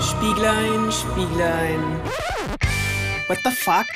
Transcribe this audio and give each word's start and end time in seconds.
Spieglein, 0.00 0.92
Spieglein. 0.92 1.80
What 3.26 3.38
the 3.44 3.50
fuck? 3.50 3.86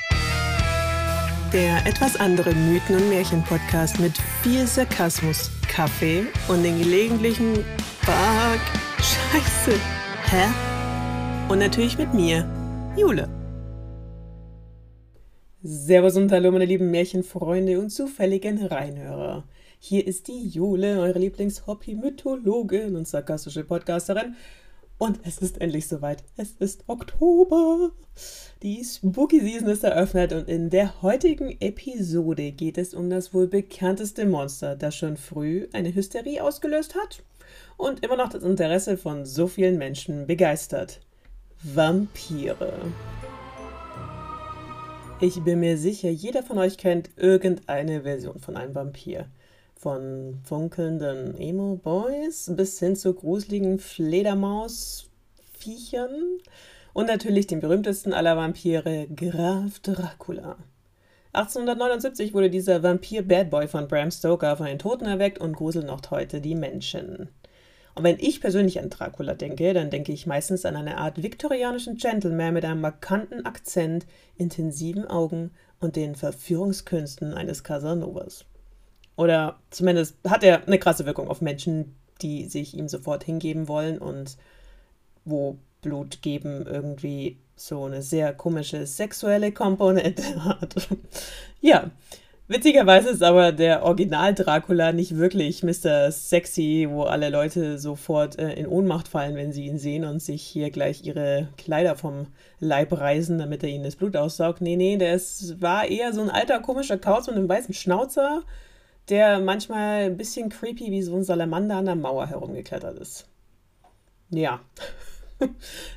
Der 1.52 1.86
etwas 1.86 2.16
andere 2.16 2.52
Mythen- 2.54 2.96
und 2.96 3.08
Märchen-Podcast 3.08 4.00
mit 4.00 4.12
viel 4.42 4.66
Sarkasmus, 4.66 5.50
Kaffee 5.68 6.24
und 6.48 6.64
den 6.64 6.80
gelegentlichen 6.80 7.64
Fuck, 8.00 8.60
Scheiße, 8.98 9.78
hä? 10.30 10.48
Und 11.48 11.60
natürlich 11.60 11.96
mit 11.96 12.12
mir, 12.12 12.48
Jule. 12.96 13.28
Servus 15.62 16.16
und 16.16 16.32
hallo 16.32 16.50
meine 16.50 16.64
lieben 16.64 16.90
Märchenfreunde 16.90 17.78
und 17.78 17.90
zufälligen 17.90 18.66
Reinhörer. 18.66 19.44
Hier 19.78 20.04
ist 20.04 20.26
die 20.26 20.48
Jule, 20.48 20.98
eure 20.98 21.20
Lieblings-Hobby-Mythologin 21.20 22.96
und 22.96 23.06
sarkastische 23.06 23.62
Podcasterin. 23.62 24.34
Und 25.02 25.18
es 25.24 25.38
ist 25.38 25.60
endlich 25.60 25.88
soweit. 25.88 26.22
Es 26.36 26.52
ist 26.60 26.84
Oktober. 26.86 27.90
Die 28.62 28.84
Spooky 28.84 29.40
Season 29.40 29.68
ist 29.68 29.82
eröffnet 29.82 30.32
und 30.32 30.48
in 30.48 30.70
der 30.70 31.02
heutigen 31.02 31.60
Episode 31.60 32.52
geht 32.52 32.78
es 32.78 32.94
um 32.94 33.10
das 33.10 33.34
wohl 33.34 33.48
bekannteste 33.48 34.26
Monster, 34.26 34.76
das 34.76 34.94
schon 34.94 35.16
früh 35.16 35.66
eine 35.72 35.92
Hysterie 35.92 36.40
ausgelöst 36.40 36.94
hat 36.94 37.24
und 37.76 38.04
immer 38.04 38.16
noch 38.16 38.28
das 38.28 38.44
Interesse 38.44 38.96
von 38.96 39.26
so 39.26 39.48
vielen 39.48 39.76
Menschen 39.76 40.28
begeistert. 40.28 41.00
Vampire. 41.64 42.72
Ich 45.20 45.42
bin 45.42 45.58
mir 45.58 45.78
sicher, 45.78 46.10
jeder 46.10 46.44
von 46.44 46.58
euch 46.58 46.78
kennt 46.78 47.10
irgendeine 47.16 48.02
Version 48.02 48.38
von 48.38 48.56
einem 48.56 48.76
Vampir. 48.76 49.26
Von 49.82 50.38
funkelnden 50.44 51.36
Emo-Boys 51.36 52.52
bis 52.54 52.78
hin 52.78 52.94
zu 52.94 53.14
gruseligen 53.14 53.80
Fledermaus-Viechern 53.80 56.38
und 56.92 57.08
natürlich 57.08 57.48
den 57.48 57.58
berühmtesten 57.58 58.12
aller 58.12 58.36
Vampire, 58.36 59.08
Graf 59.08 59.80
Dracula. 59.80 60.56
1879 61.32 62.32
wurde 62.32 62.48
dieser 62.48 62.84
Vampir-Bad-Boy 62.84 63.66
von 63.66 63.88
Bram 63.88 64.12
Stoker 64.12 64.56
von 64.56 64.66
den 64.66 64.78
Toten 64.78 65.06
erweckt 65.06 65.40
und 65.40 65.56
gruselt 65.56 65.86
noch 65.86 66.08
heute 66.12 66.40
die 66.40 66.54
Menschen. 66.54 67.30
Und 67.96 68.04
wenn 68.04 68.20
ich 68.20 68.40
persönlich 68.40 68.78
an 68.78 68.88
Dracula 68.88 69.34
denke, 69.34 69.74
dann 69.74 69.90
denke 69.90 70.12
ich 70.12 70.28
meistens 70.28 70.64
an 70.64 70.76
eine 70.76 70.98
Art 70.98 71.24
viktorianischen 71.24 71.96
Gentleman 71.96 72.54
mit 72.54 72.64
einem 72.64 72.82
markanten 72.82 73.44
Akzent, 73.46 74.06
intensiven 74.36 75.08
Augen 75.08 75.50
und 75.80 75.96
den 75.96 76.14
Verführungskünsten 76.14 77.34
eines 77.34 77.64
Casanovas. 77.64 78.44
Oder 79.16 79.58
zumindest 79.70 80.16
hat 80.26 80.42
er 80.42 80.66
eine 80.66 80.78
krasse 80.78 81.06
Wirkung 81.06 81.28
auf 81.28 81.40
Menschen, 81.40 81.94
die 82.22 82.46
sich 82.46 82.76
ihm 82.76 82.88
sofort 82.88 83.24
hingeben 83.24 83.68
wollen 83.68 83.98
und 83.98 84.36
wo 85.24 85.58
Blut 85.82 86.22
geben 86.22 86.64
irgendwie 86.66 87.38
so 87.56 87.84
eine 87.84 88.02
sehr 88.02 88.32
komische 88.32 88.86
sexuelle 88.86 89.52
Komponente 89.52 90.44
hat. 90.44 90.88
ja, 91.60 91.90
witzigerweise 92.48 93.10
ist 93.10 93.22
aber 93.22 93.52
der 93.52 93.84
Original 93.84 94.34
Dracula 94.34 94.92
nicht 94.92 95.16
wirklich 95.16 95.62
Mr. 95.62 96.10
Sexy, 96.10 96.86
wo 96.88 97.02
alle 97.02 97.28
Leute 97.28 97.78
sofort 97.78 98.38
äh, 98.38 98.54
in 98.54 98.66
Ohnmacht 98.66 99.08
fallen, 99.08 99.36
wenn 99.36 99.52
sie 99.52 99.66
ihn 99.66 99.78
sehen 99.78 100.04
und 100.04 100.20
sich 100.22 100.42
hier 100.42 100.70
gleich 100.70 101.04
ihre 101.04 101.48
Kleider 101.58 101.96
vom 101.96 102.26
Leib 102.58 102.92
reißen, 102.92 103.38
damit 103.38 103.62
er 103.62 103.68
ihnen 103.68 103.84
das 103.84 103.96
Blut 103.96 104.16
aussaugt. 104.16 104.60
Nee, 104.60 104.76
nee, 104.76 104.96
ist, 104.96 105.60
war 105.60 105.86
eher 105.86 106.12
so 106.12 106.22
ein 106.22 106.30
alter 106.30 106.60
komischer 106.60 106.98
Kauz 106.98 107.26
mit 107.26 107.36
einem 107.36 107.48
weißen 107.48 107.74
Schnauzer 107.74 108.42
der 109.08 109.40
manchmal 109.40 110.04
ein 110.04 110.16
bisschen 110.16 110.48
creepy 110.48 110.90
wie 110.90 111.02
so 111.02 111.16
ein 111.16 111.24
Salamander 111.24 111.76
an 111.76 111.86
der 111.86 111.96
Mauer 111.96 112.26
herumgeklettert 112.26 112.98
ist. 112.98 113.28
Ja. 114.30 114.60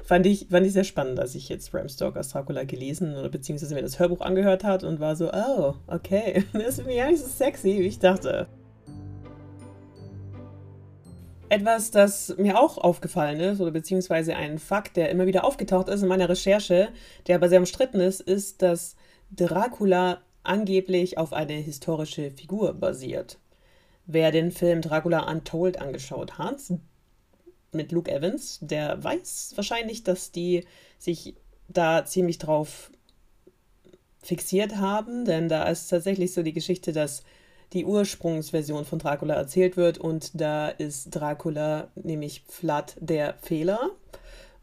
fand, 0.03 0.25
ich, 0.25 0.47
fand 0.49 0.65
ich 0.65 0.73
sehr 0.73 0.83
spannend, 0.83 1.19
als 1.19 1.35
ich 1.35 1.49
jetzt 1.49 1.71
Bram 1.71 1.87
Stokers 1.87 2.29
Dracula 2.29 2.63
gelesen 2.63 3.15
oder 3.15 3.29
beziehungsweise 3.29 3.75
mir 3.75 3.81
das 3.81 3.99
Hörbuch 3.99 4.21
angehört 4.21 4.63
hat 4.63 4.83
und 4.83 4.99
war 4.99 5.15
so, 5.15 5.31
oh, 5.31 5.75
okay, 5.87 6.43
das 6.53 6.79
ist 6.79 6.85
mir 6.85 6.95
ja 6.95 7.09
nicht 7.09 7.21
so 7.21 7.27
sexy, 7.27 7.79
wie 7.79 7.87
ich 7.87 7.99
dachte. 7.99 8.47
Etwas, 11.47 11.91
das 11.91 12.35
mir 12.37 12.59
auch 12.59 12.79
aufgefallen 12.79 13.39
ist, 13.39 13.61
oder 13.61 13.69
beziehungsweise 13.69 14.35
ein 14.35 14.57
Fakt, 14.57 14.97
der 14.97 15.11
immer 15.11 15.27
wieder 15.27 15.43
aufgetaucht 15.43 15.89
ist 15.89 16.01
in 16.01 16.07
meiner 16.07 16.27
Recherche, 16.27 16.89
der 17.27 17.35
aber 17.35 17.49
sehr 17.49 17.59
umstritten 17.59 17.99
ist, 17.99 18.19
ist, 18.19 18.63
dass 18.63 18.95
Dracula 19.31 20.21
angeblich 20.47 21.17
auf 21.17 21.33
eine 21.33 21.53
historische 21.53 22.31
Figur 22.31 22.73
basiert. 22.73 23.39
Wer 24.05 24.31
den 24.31 24.51
Film 24.51 24.81
Dracula 24.81 25.29
Untold 25.29 25.81
angeschaut 25.81 26.37
hat, 26.37 26.59
mit 27.71 27.91
Luke 27.91 28.11
Evans, 28.11 28.59
der 28.61 29.03
weiß 29.03 29.53
wahrscheinlich, 29.55 30.03
dass 30.03 30.31
die 30.31 30.65
sich 30.97 31.35
da 31.67 32.05
ziemlich 32.05 32.37
drauf 32.37 32.91
fixiert 34.21 34.77
haben, 34.77 35.25
denn 35.25 35.49
da 35.49 35.65
ist 35.65 35.89
tatsächlich 35.89 36.33
so 36.33 36.41
die 36.41 36.53
Geschichte, 36.53 36.93
dass 36.93 37.23
die 37.73 37.85
Ursprungsversion 37.85 38.85
von 38.85 38.99
Dracula 38.99 39.35
erzählt 39.35 39.77
wird 39.77 39.97
und 39.97 40.39
da 40.39 40.69
ist 40.69 41.09
Dracula 41.09 41.89
nämlich 41.95 42.43
Vlad 42.47 42.95
der 42.99 43.35
Fehler, 43.41 43.91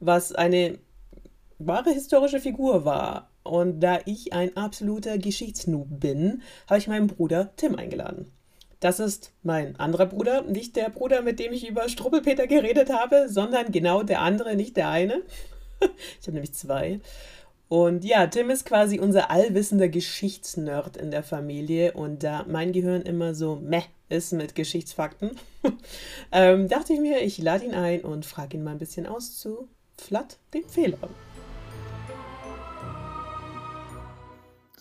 was 0.00 0.32
eine 0.32 0.78
wahre 1.58 1.90
historische 1.90 2.40
Figur 2.40 2.84
war. 2.84 3.30
Und 3.42 3.80
da 3.80 3.98
ich 4.04 4.32
ein 4.32 4.56
absoluter 4.56 5.18
Geschichtsnoob 5.18 5.88
bin, 5.88 6.42
habe 6.68 6.78
ich 6.78 6.88
meinen 6.88 7.08
Bruder 7.08 7.50
Tim 7.56 7.76
eingeladen. 7.76 8.30
Das 8.80 8.98
ist 8.98 9.32
mein 9.42 9.78
anderer 9.78 10.06
Bruder, 10.06 10.42
nicht 10.42 10.74
der 10.74 10.90
Bruder, 10.90 11.22
mit 11.22 11.38
dem 11.38 11.52
ich 11.52 11.68
über 11.68 11.88
Struppelpeter 11.88 12.46
geredet 12.46 12.90
habe, 12.90 13.28
sondern 13.28 13.70
genau 13.70 14.02
der 14.02 14.20
andere, 14.20 14.56
nicht 14.56 14.76
der 14.76 14.88
eine. 14.88 15.22
ich 15.80 16.26
habe 16.26 16.32
nämlich 16.32 16.54
zwei. 16.54 17.00
Und 17.68 18.04
ja, 18.04 18.26
Tim 18.26 18.50
ist 18.50 18.66
quasi 18.66 18.98
unser 18.98 19.30
allwissender 19.30 19.88
Geschichtsnerd 19.88 20.96
in 20.96 21.10
der 21.10 21.22
Familie 21.22 21.92
und 21.92 22.22
da 22.22 22.44
mein 22.46 22.72
Gehirn 22.72 23.02
immer 23.02 23.34
so 23.34 23.56
meh 23.56 23.84
ist 24.10 24.32
mit 24.32 24.54
Geschichtsfakten, 24.54 25.30
ähm, 26.32 26.68
dachte 26.68 26.92
ich 26.92 27.00
mir, 27.00 27.22
ich 27.22 27.38
lade 27.38 27.64
ihn 27.64 27.74
ein 27.74 28.02
und 28.02 28.26
frage 28.26 28.56
ihn 28.56 28.64
mal 28.64 28.72
ein 28.72 28.78
bisschen 28.78 29.06
aus 29.06 29.38
zu 29.38 29.68
Flat, 29.96 30.38
dem 30.52 30.68
Fehler. 30.68 30.98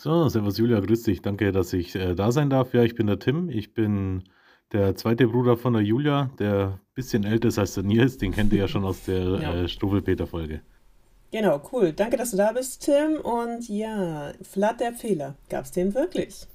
So, 0.03 0.27
Servus 0.29 0.57
Julia, 0.57 0.79
grüß 0.79 1.03
dich. 1.03 1.21
Danke, 1.21 1.51
dass 1.51 1.73
ich 1.73 1.93
äh, 1.93 2.15
da 2.15 2.31
sein 2.31 2.49
darf. 2.49 2.73
Ja, 2.73 2.81
ich 2.81 2.95
bin 2.95 3.05
der 3.05 3.19
Tim. 3.19 3.49
Ich 3.49 3.75
bin 3.75 4.23
der 4.71 4.95
zweite 4.95 5.27
Bruder 5.27 5.57
von 5.57 5.73
der 5.73 5.83
Julia, 5.83 6.31
der 6.39 6.69
ein 6.69 6.79
bisschen 6.95 7.23
älter 7.23 7.49
ist 7.49 7.59
als 7.59 7.75
der 7.75 7.83
Nils. 7.83 8.17
Den 8.17 8.31
kennt 8.31 8.51
ihr 8.51 8.57
ja 8.57 8.67
schon 8.67 8.83
aus 8.83 9.03
der 9.03 9.19
ja. 9.41 9.53
äh, 9.53 9.67
Struwelpeter-Folge. 9.67 10.61
Genau, 11.31 11.61
cool. 11.71 11.93
Danke, 11.93 12.17
dass 12.17 12.31
du 12.31 12.37
da 12.37 12.51
bist, 12.51 12.83
Tim. 12.83 13.17
Und 13.21 13.69
ja, 13.69 14.31
Flat 14.41 14.79
der 14.79 14.93
Fehler. 14.93 15.35
Gab 15.49 15.65
es 15.65 15.71
den 15.71 15.93
wirklich? 15.93 16.47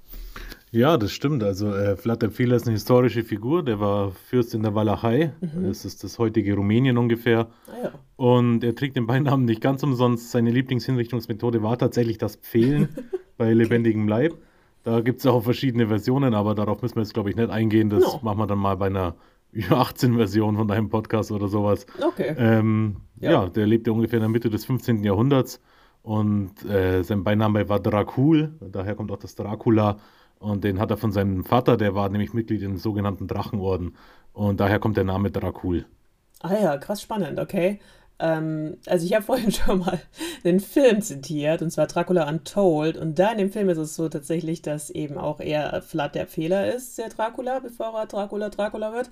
Ja, 0.72 0.96
das 0.96 1.12
stimmt. 1.12 1.42
Also 1.42 1.74
äh, 1.74 1.96
Vlad 1.96 2.22
der 2.22 2.30
Fehler 2.30 2.56
ist 2.56 2.66
eine 2.66 2.74
historische 2.74 3.22
Figur. 3.22 3.62
Der 3.62 3.80
war 3.80 4.10
Fürst 4.10 4.54
in 4.54 4.62
der 4.62 4.74
Walachei. 4.74 5.32
Mhm. 5.40 5.68
Das 5.68 5.84
ist 5.84 6.04
das 6.04 6.18
heutige 6.18 6.54
Rumänien 6.54 6.98
ungefähr. 6.98 7.48
Ah, 7.68 7.84
ja. 7.84 7.92
Und 8.16 8.64
er 8.64 8.74
trägt 8.74 8.96
den 8.96 9.06
Beinamen 9.06 9.44
nicht 9.44 9.60
ganz 9.60 9.82
umsonst. 9.82 10.30
Seine 10.30 10.50
Lieblingshinrichtungsmethode 10.50 11.62
war 11.62 11.78
tatsächlich 11.78 12.18
das 12.18 12.36
Pfählen. 12.36 12.88
bei 13.36 13.52
lebendigem 13.52 14.08
Leib. 14.08 14.34
Da 14.82 15.00
gibt 15.00 15.20
es 15.20 15.26
auch 15.26 15.42
verschiedene 15.42 15.88
Versionen, 15.88 16.34
aber 16.34 16.54
darauf 16.54 16.82
müssen 16.82 16.96
wir 16.96 17.02
jetzt, 17.02 17.14
glaube 17.14 17.30
ich, 17.30 17.36
nicht 17.36 17.50
eingehen. 17.50 17.90
Das 17.90 18.04
no. 18.04 18.20
machen 18.22 18.38
wir 18.38 18.46
dann 18.46 18.58
mal 18.58 18.76
bei 18.76 18.86
einer 18.86 19.16
18-Version 19.54 20.56
von 20.56 20.70
einem 20.70 20.88
Podcast 20.88 21.32
oder 21.32 21.48
sowas. 21.48 21.86
Okay. 22.00 22.34
Ähm, 22.38 22.96
ja. 23.18 23.30
ja. 23.30 23.48
der 23.48 23.66
lebte 23.66 23.92
ungefähr 23.92 24.18
in 24.18 24.22
der 24.22 24.28
Mitte 24.28 24.50
des 24.50 24.64
15. 24.64 25.02
Jahrhunderts 25.02 25.60
und 26.02 26.64
äh, 26.66 27.02
sein 27.02 27.24
Beiname 27.24 27.68
war 27.68 27.80
Dracul, 27.80 28.54
daher 28.60 28.94
kommt 28.94 29.10
auch 29.10 29.18
das 29.18 29.34
Dracula. 29.34 29.98
Und 30.38 30.64
den 30.64 30.78
hat 30.78 30.90
er 30.90 30.96
von 30.96 31.12
seinem 31.12 31.44
Vater, 31.44 31.76
der 31.76 31.94
war 31.94 32.08
nämlich 32.08 32.34
Mitglied 32.34 32.62
im 32.62 32.76
sogenannten 32.76 33.26
Drachenorden. 33.26 33.96
Und 34.32 34.60
daher 34.60 34.78
kommt 34.78 34.96
der 34.96 35.04
Name 35.04 35.30
Dracul. 35.30 35.86
Ah 36.40 36.54
ja, 36.54 36.76
krass 36.76 37.00
spannend, 37.00 37.40
okay. 37.40 37.80
Ähm, 38.18 38.78
also 38.86 39.04
ich 39.06 39.14
habe 39.14 39.24
vorhin 39.24 39.50
schon 39.52 39.80
mal 39.80 40.00
den 40.44 40.60
Film 40.60 41.02
zitiert, 41.02 41.62
und 41.62 41.70
zwar 41.70 41.86
Dracula 41.86 42.28
Untold. 42.28 42.96
Und 42.96 43.18
da 43.18 43.32
in 43.32 43.38
dem 43.38 43.50
Film 43.50 43.68
ist 43.68 43.78
es 43.78 43.96
so 43.96 44.08
tatsächlich, 44.08 44.62
dass 44.62 44.90
eben 44.90 45.18
auch 45.18 45.40
er 45.40 45.82
Vlad 45.82 46.14
der 46.14 46.26
Fehler 46.26 46.72
ist, 46.72 46.98
der 46.98 47.08
Dracula, 47.08 47.60
bevor 47.60 47.98
er 47.98 48.06
Dracula 48.06 48.50
Dracula 48.50 48.92
wird. 48.92 49.10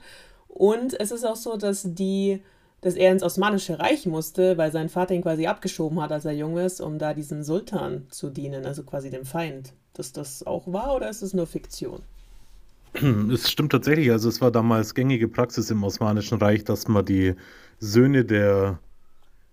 Und 0.48 0.98
es 0.98 1.10
ist 1.10 1.24
auch 1.24 1.36
so, 1.36 1.56
dass 1.56 1.82
die 1.84 2.42
dass 2.84 2.96
er 2.96 3.12
ins 3.12 3.22
Osmanische 3.22 3.78
Reich 3.78 4.04
musste, 4.04 4.58
weil 4.58 4.70
sein 4.70 4.90
Vater 4.90 5.14
ihn 5.14 5.22
quasi 5.22 5.46
abgeschoben 5.46 6.02
hat, 6.02 6.12
als 6.12 6.26
er 6.26 6.32
jung 6.32 6.58
ist, 6.58 6.82
um 6.82 6.98
da 6.98 7.14
diesem 7.14 7.42
Sultan 7.42 8.06
zu 8.10 8.28
dienen, 8.28 8.66
also 8.66 8.82
quasi 8.82 9.08
dem 9.08 9.24
Feind. 9.24 9.72
Dass 9.94 10.12
das 10.12 10.46
auch 10.46 10.70
war 10.70 10.94
oder 10.94 11.08
ist 11.08 11.22
es 11.22 11.32
nur 11.32 11.46
Fiktion? 11.46 12.02
Es 13.32 13.50
stimmt 13.50 13.72
tatsächlich. 13.72 14.10
Also 14.10 14.28
es 14.28 14.42
war 14.42 14.50
damals 14.50 14.94
gängige 14.94 15.28
Praxis 15.28 15.70
im 15.70 15.82
Osmanischen 15.82 16.36
Reich, 16.38 16.62
dass 16.62 16.86
man 16.86 17.06
die 17.06 17.34
Söhne 17.80 18.26
der 18.26 18.78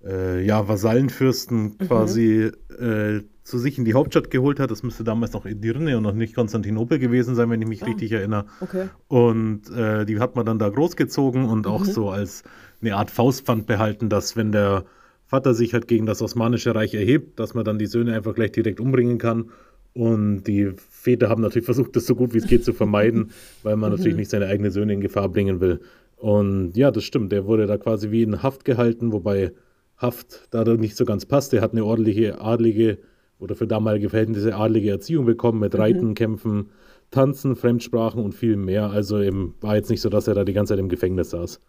äh, 0.05 0.43
ja, 0.45 0.67
Vasallenfürsten 0.67 1.63
mhm. 1.63 1.77
quasi 1.79 2.51
äh, 2.79 3.21
zu 3.43 3.57
sich 3.57 3.77
in 3.77 3.85
die 3.85 3.93
Hauptstadt 3.93 4.31
geholt 4.31 4.59
hat. 4.59 4.71
Das 4.71 4.83
müsste 4.83 5.03
damals 5.03 5.33
noch 5.33 5.45
Edirne 5.45 5.97
und 5.97 6.03
noch 6.03 6.13
nicht 6.13 6.35
Konstantinopel 6.35 6.99
gewesen 6.99 7.35
sein, 7.35 7.49
wenn 7.49 7.61
ich 7.61 7.67
mich 7.67 7.83
ah, 7.83 7.87
richtig 7.87 8.11
erinnere. 8.11 8.45
Okay. 8.61 8.87
Und 9.07 9.69
äh, 9.69 10.05
die 10.05 10.19
hat 10.19 10.35
man 10.35 10.45
dann 10.45 10.59
da 10.59 10.69
großgezogen 10.69 11.45
und 11.45 11.65
mhm. 11.65 11.71
auch 11.71 11.85
so 11.85 12.09
als 12.09 12.43
eine 12.81 12.95
Art 12.95 13.11
Faustpfand 13.11 13.67
behalten, 13.67 14.09
dass 14.09 14.35
wenn 14.35 14.51
der 14.51 14.85
Vater 15.27 15.53
sich 15.53 15.73
halt 15.73 15.87
gegen 15.87 16.05
das 16.05 16.21
Osmanische 16.21 16.75
Reich 16.75 16.93
erhebt, 16.93 17.39
dass 17.39 17.53
man 17.53 17.63
dann 17.63 17.79
die 17.79 17.85
Söhne 17.85 18.13
einfach 18.15 18.35
gleich 18.35 18.51
direkt 18.51 18.79
umbringen 18.79 19.17
kann. 19.17 19.51
Und 19.93 20.43
die 20.43 20.71
Väter 20.89 21.29
haben 21.29 21.41
natürlich 21.41 21.65
versucht, 21.65 21.95
das 21.95 22.05
so 22.05 22.15
gut 22.15 22.33
wie 22.33 22.37
es 22.37 22.47
geht 22.47 22.63
zu 22.63 22.73
vermeiden, 22.73 23.31
weil 23.63 23.75
man 23.75 23.91
natürlich 23.91 24.13
mhm. 24.13 24.19
nicht 24.19 24.29
seine 24.29 24.47
eigenen 24.47 24.71
Söhne 24.71 24.93
in 24.93 25.01
Gefahr 25.01 25.29
bringen 25.29 25.59
will. 25.59 25.81
Und 26.17 26.77
ja, 26.77 26.91
das 26.91 27.03
stimmt. 27.03 27.31
Der 27.31 27.45
wurde 27.45 27.65
da 27.65 27.77
quasi 27.77 28.11
wie 28.11 28.23
in 28.23 28.43
Haft 28.43 28.63
gehalten, 28.63 29.11
wobei 29.11 29.51
Haft 30.01 30.47
da 30.51 30.63
nicht 30.63 30.97
so 30.97 31.05
ganz 31.05 31.25
passt. 31.25 31.53
Er 31.53 31.61
hat 31.61 31.73
eine 31.73 31.85
ordentliche 31.85 32.41
adlige 32.41 32.97
oder 33.39 33.55
für 33.55 33.67
damalige 33.67 34.09
Verhältnisse 34.09 34.55
adlige 34.55 34.91
Erziehung 34.91 35.25
bekommen 35.25 35.59
mit 35.59 35.73
mhm. 35.73 35.79
Reiten, 35.79 36.07
mhm. 36.09 36.13
Kämpfen, 36.15 36.69
Tanzen, 37.11 37.55
Fremdsprachen 37.55 38.23
und 38.23 38.33
viel 38.33 38.55
mehr. 38.55 38.89
Also 38.89 39.21
eben 39.21 39.55
war 39.61 39.75
jetzt 39.75 39.89
nicht 39.89 40.01
so, 40.01 40.09
dass 40.09 40.27
er 40.27 40.35
da 40.35 40.43
die 40.43 40.53
ganze 40.53 40.73
Zeit 40.73 40.79
im 40.79 40.89
Gefängnis 40.89 41.31
saß. 41.31 41.59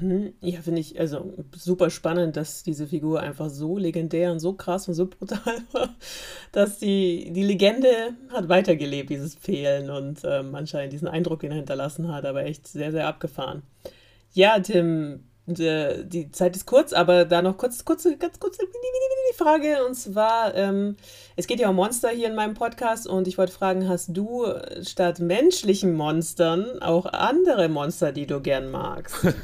Mhm. 0.00 0.32
Ja, 0.40 0.60
finde 0.60 0.80
ich 0.80 0.98
also 0.98 1.32
super 1.54 1.90
spannend, 1.90 2.36
dass 2.36 2.62
diese 2.62 2.86
Figur 2.86 3.20
einfach 3.20 3.50
so 3.50 3.78
legendär 3.78 4.32
und 4.32 4.40
so 4.40 4.52
krass 4.54 4.88
und 4.88 4.94
so 4.94 5.06
brutal 5.06 5.58
war, 5.72 5.94
dass 6.52 6.78
die, 6.78 7.30
die 7.32 7.44
Legende 7.44 7.88
hat 8.30 8.48
weitergelebt, 8.48 9.10
dieses 9.10 9.34
Fehlen 9.34 9.90
und 9.90 10.20
ähm, 10.24 10.54
anscheinend 10.54 10.92
diesen 10.92 11.08
Eindruck, 11.08 11.40
den 11.40 11.52
er 11.52 11.58
hinterlassen 11.58 12.12
hat, 12.12 12.24
aber 12.24 12.44
echt 12.44 12.66
sehr, 12.66 12.90
sehr 12.90 13.06
abgefahren. 13.06 13.62
Ja, 14.32 14.58
Tim, 14.58 15.20
die, 15.46 16.04
die 16.04 16.30
Zeit 16.30 16.56
ist 16.56 16.66
kurz, 16.66 16.92
aber 16.92 17.24
da 17.24 17.42
noch 17.42 17.56
kurz, 17.56 17.84
kurze, 17.84 18.16
ganz 18.16 18.38
kurze 18.38 18.62
die 18.62 19.36
Frage 19.36 19.84
und 19.86 19.94
zwar, 19.94 20.54
ähm, 20.54 20.96
es 21.36 21.46
geht 21.46 21.60
ja 21.60 21.68
um 21.68 21.76
Monster 21.76 22.08
hier 22.10 22.28
in 22.28 22.34
meinem 22.34 22.54
Podcast 22.54 23.06
und 23.06 23.28
ich 23.28 23.38
wollte 23.38 23.52
fragen, 23.52 23.88
hast 23.88 24.16
du 24.16 24.46
statt 24.82 25.20
menschlichen 25.20 25.94
Monstern 25.94 26.80
auch 26.80 27.06
andere 27.06 27.68
Monster, 27.68 28.12
die 28.12 28.26
du 28.26 28.40
gern 28.40 28.70
magst? 28.70 29.16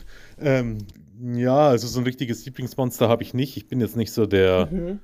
Ähm, 0.44 0.78
ja, 1.22 1.69
also 1.69 1.87
so 1.87 2.00
ein 2.00 2.04
richtiges 2.04 2.44
Lieblingsmonster 2.44 3.08
habe 3.08 3.22
ich 3.22 3.32
nicht. 3.32 3.56
Ich 3.56 3.69
bin 3.69 3.81
jetzt 3.81 3.96
nicht 3.96 4.12
so 4.12 4.26
der, 4.26 4.69
mhm. 4.70 4.99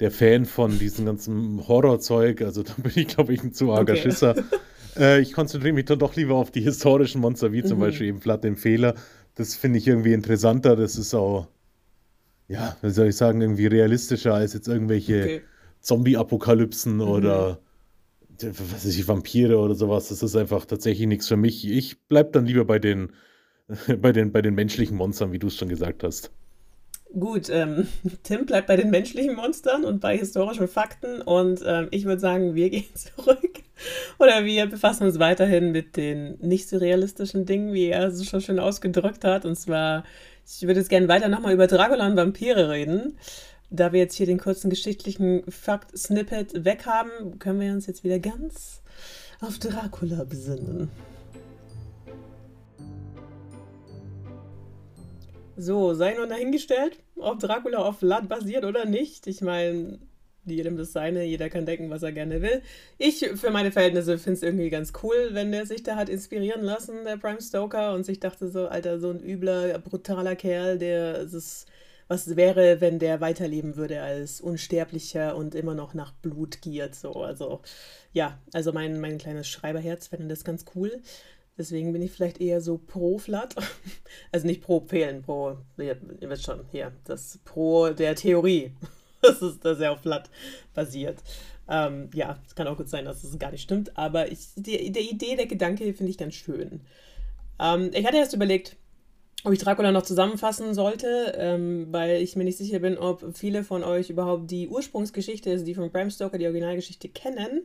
der 0.00 0.10
Fan 0.10 0.46
von 0.46 0.78
diesem 0.78 1.04
ganzen 1.04 1.68
Horrorzeug. 1.68 2.40
Also 2.40 2.62
da 2.62 2.72
bin 2.78 2.92
ich, 2.94 3.08
glaube 3.08 3.34
ich, 3.34 3.42
ein 3.42 3.52
zu 3.52 3.70
arger 3.72 3.92
okay. 3.92 4.02
Schisser. 4.02 4.34
äh, 4.96 5.20
ich 5.20 5.34
konzentriere 5.34 5.74
mich 5.74 5.84
dann 5.84 5.98
doch 5.98 6.16
lieber 6.16 6.36
auf 6.36 6.50
die 6.50 6.62
historischen 6.62 7.20
Monster, 7.20 7.52
wie 7.52 7.62
zum 7.62 7.78
mhm. 7.78 7.82
Beispiel 7.82 8.06
eben 8.08 8.20
Vlad 8.20 8.44
den 8.44 8.56
Fehler. 8.56 8.94
Das 9.34 9.54
finde 9.54 9.78
ich 9.78 9.88
irgendwie 9.88 10.12
interessanter. 10.12 10.76
Das 10.76 10.96
ist 10.96 11.14
auch, 11.14 11.48
ja, 12.48 12.76
wie 12.82 12.90
soll 12.90 13.08
ich 13.08 13.16
sagen, 13.16 13.40
irgendwie 13.40 13.66
realistischer 13.66 14.34
als 14.34 14.52
jetzt 14.52 14.68
irgendwelche 14.68 15.22
okay. 15.22 15.42
Zombie-Apokalypsen 15.80 16.96
mhm. 16.96 17.00
oder 17.02 17.60
was 18.40 18.84
weiß 18.84 18.96
ich, 18.96 19.06
Vampire 19.06 19.58
oder 19.58 19.74
sowas. 19.74 20.08
Das 20.08 20.22
ist 20.22 20.36
einfach 20.36 20.64
tatsächlich 20.64 21.06
nichts 21.06 21.28
für 21.28 21.36
mich. 21.36 21.68
Ich 21.68 22.00
bleibe 22.08 22.30
dann 22.32 22.46
lieber 22.46 22.64
bei 22.64 22.78
den 22.78 23.12
bei, 24.00 24.12
den, 24.12 24.32
bei 24.32 24.42
den 24.42 24.54
menschlichen 24.54 24.96
Monstern, 24.96 25.32
wie 25.32 25.38
du 25.38 25.48
es 25.48 25.56
schon 25.56 25.68
gesagt 25.68 26.02
hast. 26.02 26.30
Gut, 27.18 27.48
ähm, 27.50 27.86
Tim 28.22 28.46
bleibt 28.46 28.66
bei 28.66 28.76
den 28.76 28.90
menschlichen 28.90 29.34
Monstern 29.34 29.84
und 29.84 30.00
bei 30.00 30.16
historischen 30.16 30.68
Fakten 30.68 31.20
und 31.20 31.62
ähm, 31.66 31.88
ich 31.90 32.04
würde 32.04 32.20
sagen, 32.20 32.54
wir 32.54 32.70
gehen 32.70 32.84
zurück 32.94 33.62
oder 34.18 34.44
wir 34.44 34.66
befassen 34.66 35.04
uns 35.04 35.18
weiterhin 35.18 35.72
mit 35.72 35.96
den 35.96 36.38
nicht 36.40 36.68
so 36.68 36.78
realistischen 36.78 37.46
Dingen, 37.46 37.72
wie 37.72 37.88
er 37.88 38.08
es 38.08 38.26
schon 38.26 38.40
schön 38.40 38.58
ausgedrückt 38.58 39.24
hat. 39.24 39.44
Und 39.44 39.56
zwar, 39.56 40.04
ich 40.46 40.62
würde 40.62 40.80
jetzt 40.80 40.90
gerne 40.90 41.08
weiter 41.08 41.28
nochmal 41.28 41.54
über 41.54 41.66
Dracula 41.66 42.06
und 42.06 42.16
Vampire 42.16 42.70
reden. 42.70 43.18
Da 43.70 43.92
wir 43.92 44.00
jetzt 44.00 44.16
hier 44.16 44.26
den 44.26 44.38
kurzen 44.38 44.68
geschichtlichen 44.68 45.44
Fakt-Snippet 45.50 46.64
weg 46.64 46.84
haben, 46.86 47.38
können 47.38 47.60
wir 47.60 47.72
uns 47.72 47.86
jetzt 47.86 48.04
wieder 48.04 48.18
ganz 48.18 48.82
auf 49.40 49.58
Dracula 49.58 50.24
besinnen. 50.24 50.90
So, 55.56 55.94
sei 55.94 56.14
nur 56.14 56.26
dahingestellt, 56.26 56.98
ob 57.16 57.38
Dracula 57.38 57.78
auf 57.78 57.98
Vlad 57.98 58.28
basiert 58.28 58.64
oder 58.64 58.84
nicht. 58.84 59.26
Ich 59.26 59.42
meine, 59.42 59.98
jedem 60.44 60.76
das 60.76 60.92
seine, 60.92 61.24
jeder 61.24 61.48
kann 61.50 61.66
denken, 61.66 61.90
was 61.90 62.02
er 62.02 62.12
gerne 62.12 62.42
will. 62.42 62.62
Ich, 62.98 63.20
für 63.34 63.50
meine 63.50 63.72
Verhältnisse, 63.72 64.18
finde 64.18 64.36
es 64.36 64.42
irgendwie 64.42 64.70
ganz 64.70 64.92
cool, 65.02 65.30
wenn 65.32 65.52
der 65.52 65.66
sich 65.66 65.82
da 65.82 65.96
hat 65.96 66.08
inspirieren 66.08 66.62
lassen, 66.62 67.04
der 67.04 67.16
Prime 67.16 67.40
Stoker, 67.40 67.94
und 67.94 68.04
sich 68.04 68.20
dachte 68.20 68.48
so, 68.48 68.66
Alter, 68.66 68.98
so 68.98 69.10
ein 69.10 69.22
übler, 69.22 69.78
brutaler 69.78 70.36
Kerl, 70.36 70.78
der 70.78 71.18
ist, 71.18 71.66
was 72.08 72.36
wäre, 72.36 72.80
wenn 72.80 72.98
der 72.98 73.20
weiterleben 73.20 73.76
würde 73.76 74.02
als 74.02 74.40
Unsterblicher 74.40 75.36
und 75.36 75.54
immer 75.54 75.74
noch 75.74 75.94
nach 75.94 76.12
Blut 76.12 76.60
giert, 76.60 76.94
so. 76.94 77.12
Also, 77.14 77.60
ja, 78.12 78.38
also 78.52 78.72
mein, 78.72 79.00
mein 79.00 79.18
kleines 79.18 79.48
Schreiberherz 79.48 80.08
fände 80.08 80.28
das 80.28 80.44
ganz 80.44 80.64
cool. 80.74 81.00
Deswegen 81.58 81.92
bin 81.92 82.02
ich 82.02 82.10
vielleicht 82.10 82.40
eher 82.40 82.60
so 82.60 82.78
pro 82.78 83.18
Flat. 83.18 83.54
Also 84.30 84.46
nicht 84.46 84.62
pro 84.62 84.80
Fehlen, 84.80 85.22
pro, 85.22 85.58
ihr, 85.78 85.96
ihr 86.20 86.30
wisst 86.30 86.44
schon, 86.44 86.64
hier, 86.70 86.92
das 87.04 87.38
pro 87.44 87.90
der 87.90 88.14
Theorie. 88.14 88.72
Das 89.28 89.40
ist, 89.40 89.64
dass 89.64 89.78
er 89.78 89.92
auf 89.92 90.00
Flat 90.00 90.28
basiert. 90.74 91.22
Ähm, 91.68 92.10
ja, 92.12 92.38
es 92.46 92.54
kann 92.54 92.66
auch 92.66 92.76
gut 92.76 92.88
sein, 92.88 93.04
dass 93.04 93.22
es 93.22 93.38
gar 93.38 93.52
nicht 93.52 93.62
stimmt, 93.62 93.96
aber 93.96 94.30
ich, 94.30 94.48
die, 94.56 94.90
der 94.90 95.02
Idee, 95.02 95.36
der 95.36 95.46
Gedanke 95.46 95.94
finde 95.94 96.10
ich 96.10 96.18
ganz 96.18 96.34
schön. 96.34 96.80
Ähm, 97.60 97.90
ich 97.94 98.04
hatte 98.04 98.16
erst 98.16 98.34
überlegt, 98.34 98.76
ob 99.44 99.52
ich 99.52 99.58
Dracula 99.58 99.92
noch 99.92 100.02
zusammenfassen 100.02 100.74
sollte, 100.74 101.34
ähm, 101.36 101.86
weil 101.90 102.22
ich 102.22 102.36
mir 102.36 102.44
nicht 102.44 102.58
sicher 102.58 102.78
bin, 102.78 102.96
ob 102.96 103.36
viele 103.36 103.64
von 103.64 103.82
euch 103.82 104.10
überhaupt 104.10 104.50
die 104.50 104.68
Ursprungsgeschichte, 104.68 105.50
also 105.50 105.64
die 105.64 105.74
von 105.74 105.90
Bram 105.90 106.10
Stoker, 106.10 106.38
die 106.38 106.46
Originalgeschichte 106.46 107.08
kennen. 107.08 107.62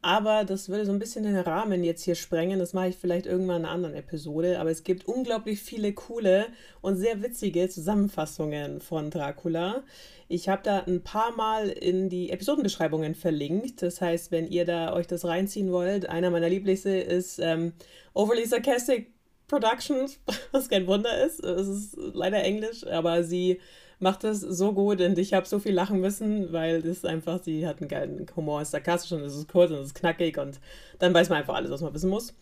Aber 0.00 0.44
das 0.44 0.68
würde 0.68 0.86
so 0.86 0.92
ein 0.92 1.00
bisschen 1.00 1.24
den 1.24 1.36
Rahmen 1.36 1.82
jetzt 1.82 2.04
hier 2.04 2.14
sprengen. 2.14 2.60
Das 2.60 2.72
mache 2.72 2.88
ich 2.88 2.96
vielleicht 2.96 3.26
irgendwann 3.26 3.62
in 3.62 3.64
einer 3.64 3.74
anderen 3.74 3.94
Episode. 3.96 4.60
Aber 4.60 4.70
es 4.70 4.84
gibt 4.84 5.06
unglaublich 5.08 5.60
viele 5.60 5.92
coole 5.92 6.46
und 6.80 6.96
sehr 6.96 7.20
witzige 7.22 7.68
Zusammenfassungen 7.68 8.80
von 8.80 9.10
Dracula. 9.10 9.82
Ich 10.28 10.48
habe 10.48 10.62
da 10.62 10.84
ein 10.84 11.02
paar 11.02 11.34
Mal 11.34 11.68
in 11.68 12.08
die 12.08 12.30
Episodenbeschreibungen 12.30 13.16
verlinkt. 13.16 13.82
Das 13.82 14.00
heißt, 14.00 14.30
wenn 14.30 14.46
ihr 14.46 14.64
da 14.64 14.92
euch 14.92 15.08
das 15.08 15.24
reinziehen 15.24 15.72
wollt, 15.72 16.08
einer 16.08 16.30
meiner 16.30 16.48
Lieblings 16.48 16.84
ist 16.84 17.40
ähm, 17.40 17.72
Overly 18.14 18.46
Sarcastic 18.46 19.12
Productions, 19.48 20.20
was 20.52 20.68
kein 20.68 20.86
Wunder 20.86 21.24
ist. 21.24 21.42
Es 21.42 21.66
ist 21.66 21.96
leider 21.96 22.44
Englisch, 22.44 22.86
aber 22.86 23.24
sie 23.24 23.58
macht 24.00 24.24
das 24.24 24.40
so 24.40 24.72
gut 24.72 25.00
und 25.00 25.18
ich 25.18 25.34
habe 25.34 25.46
so 25.46 25.58
viel 25.58 25.72
lachen 25.72 26.00
müssen, 26.00 26.52
weil 26.52 26.82
das 26.82 27.04
einfach, 27.04 27.42
sie 27.42 27.66
hat 27.66 27.80
einen 27.80 27.88
geilen 27.88 28.26
Humor, 28.36 28.62
ist 28.62 28.70
sarkastisch 28.70 29.12
und 29.12 29.22
es 29.22 29.34
ist 29.34 29.48
kurz 29.48 29.70
und 29.70 29.78
es 29.78 29.88
ist 29.88 29.94
knackig 29.94 30.38
und 30.38 30.60
dann 30.98 31.12
weiß 31.14 31.28
man 31.28 31.38
einfach 31.38 31.54
alles, 31.54 31.70
was 31.70 31.80
man 31.80 31.94
wissen 31.94 32.10
muss. 32.10 32.34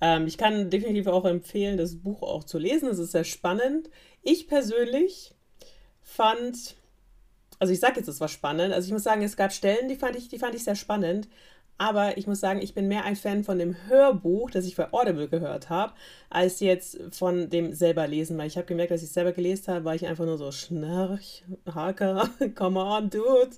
Ähm, 0.00 0.26
ich 0.26 0.38
kann 0.38 0.70
definitiv 0.70 1.06
auch 1.08 1.24
empfehlen, 1.24 1.76
das 1.76 1.96
Buch 1.96 2.22
auch 2.22 2.44
zu 2.44 2.58
lesen. 2.58 2.88
Es 2.88 2.98
ist 2.98 3.12
sehr 3.12 3.24
spannend. 3.24 3.90
Ich 4.22 4.48
persönlich 4.48 5.34
fand, 6.00 6.76
also 7.58 7.72
ich 7.72 7.80
sage 7.80 7.96
jetzt, 7.96 8.08
es 8.08 8.20
war 8.20 8.28
spannend. 8.28 8.72
Also 8.72 8.86
ich 8.86 8.92
muss 8.92 9.02
sagen, 9.02 9.22
es 9.22 9.36
gab 9.36 9.52
Stellen, 9.52 9.88
die 9.88 9.96
fand 9.96 10.16
ich, 10.16 10.28
die 10.28 10.38
fand 10.38 10.54
ich 10.54 10.64
sehr 10.64 10.76
spannend. 10.76 11.28
Aber 11.80 12.18
ich 12.18 12.26
muss 12.26 12.40
sagen, 12.40 12.60
ich 12.60 12.74
bin 12.74 12.88
mehr 12.88 13.06
ein 13.06 13.16
Fan 13.16 13.42
von 13.42 13.58
dem 13.58 13.74
Hörbuch, 13.88 14.50
das 14.50 14.66
ich 14.66 14.76
bei 14.76 14.92
Audible 14.92 15.28
gehört 15.28 15.70
habe, 15.70 15.94
als 16.28 16.60
jetzt 16.60 16.98
von 17.10 17.48
dem 17.48 17.72
selber 17.72 18.06
lesen. 18.06 18.36
Weil 18.36 18.48
ich 18.48 18.58
habe 18.58 18.66
gemerkt, 18.66 18.92
als 18.92 19.02
ich 19.02 19.12
selber 19.12 19.32
gelesen 19.32 19.72
habe, 19.72 19.86
war 19.86 19.94
ich 19.94 20.06
einfach 20.06 20.26
nur 20.26 20.36
so 20.36 20.52
schnarch, 20.52 21.42
Haker, 21.74 22.28
come 22.54 22.80
on, 22.80 23.08
dude, 23.08 23.56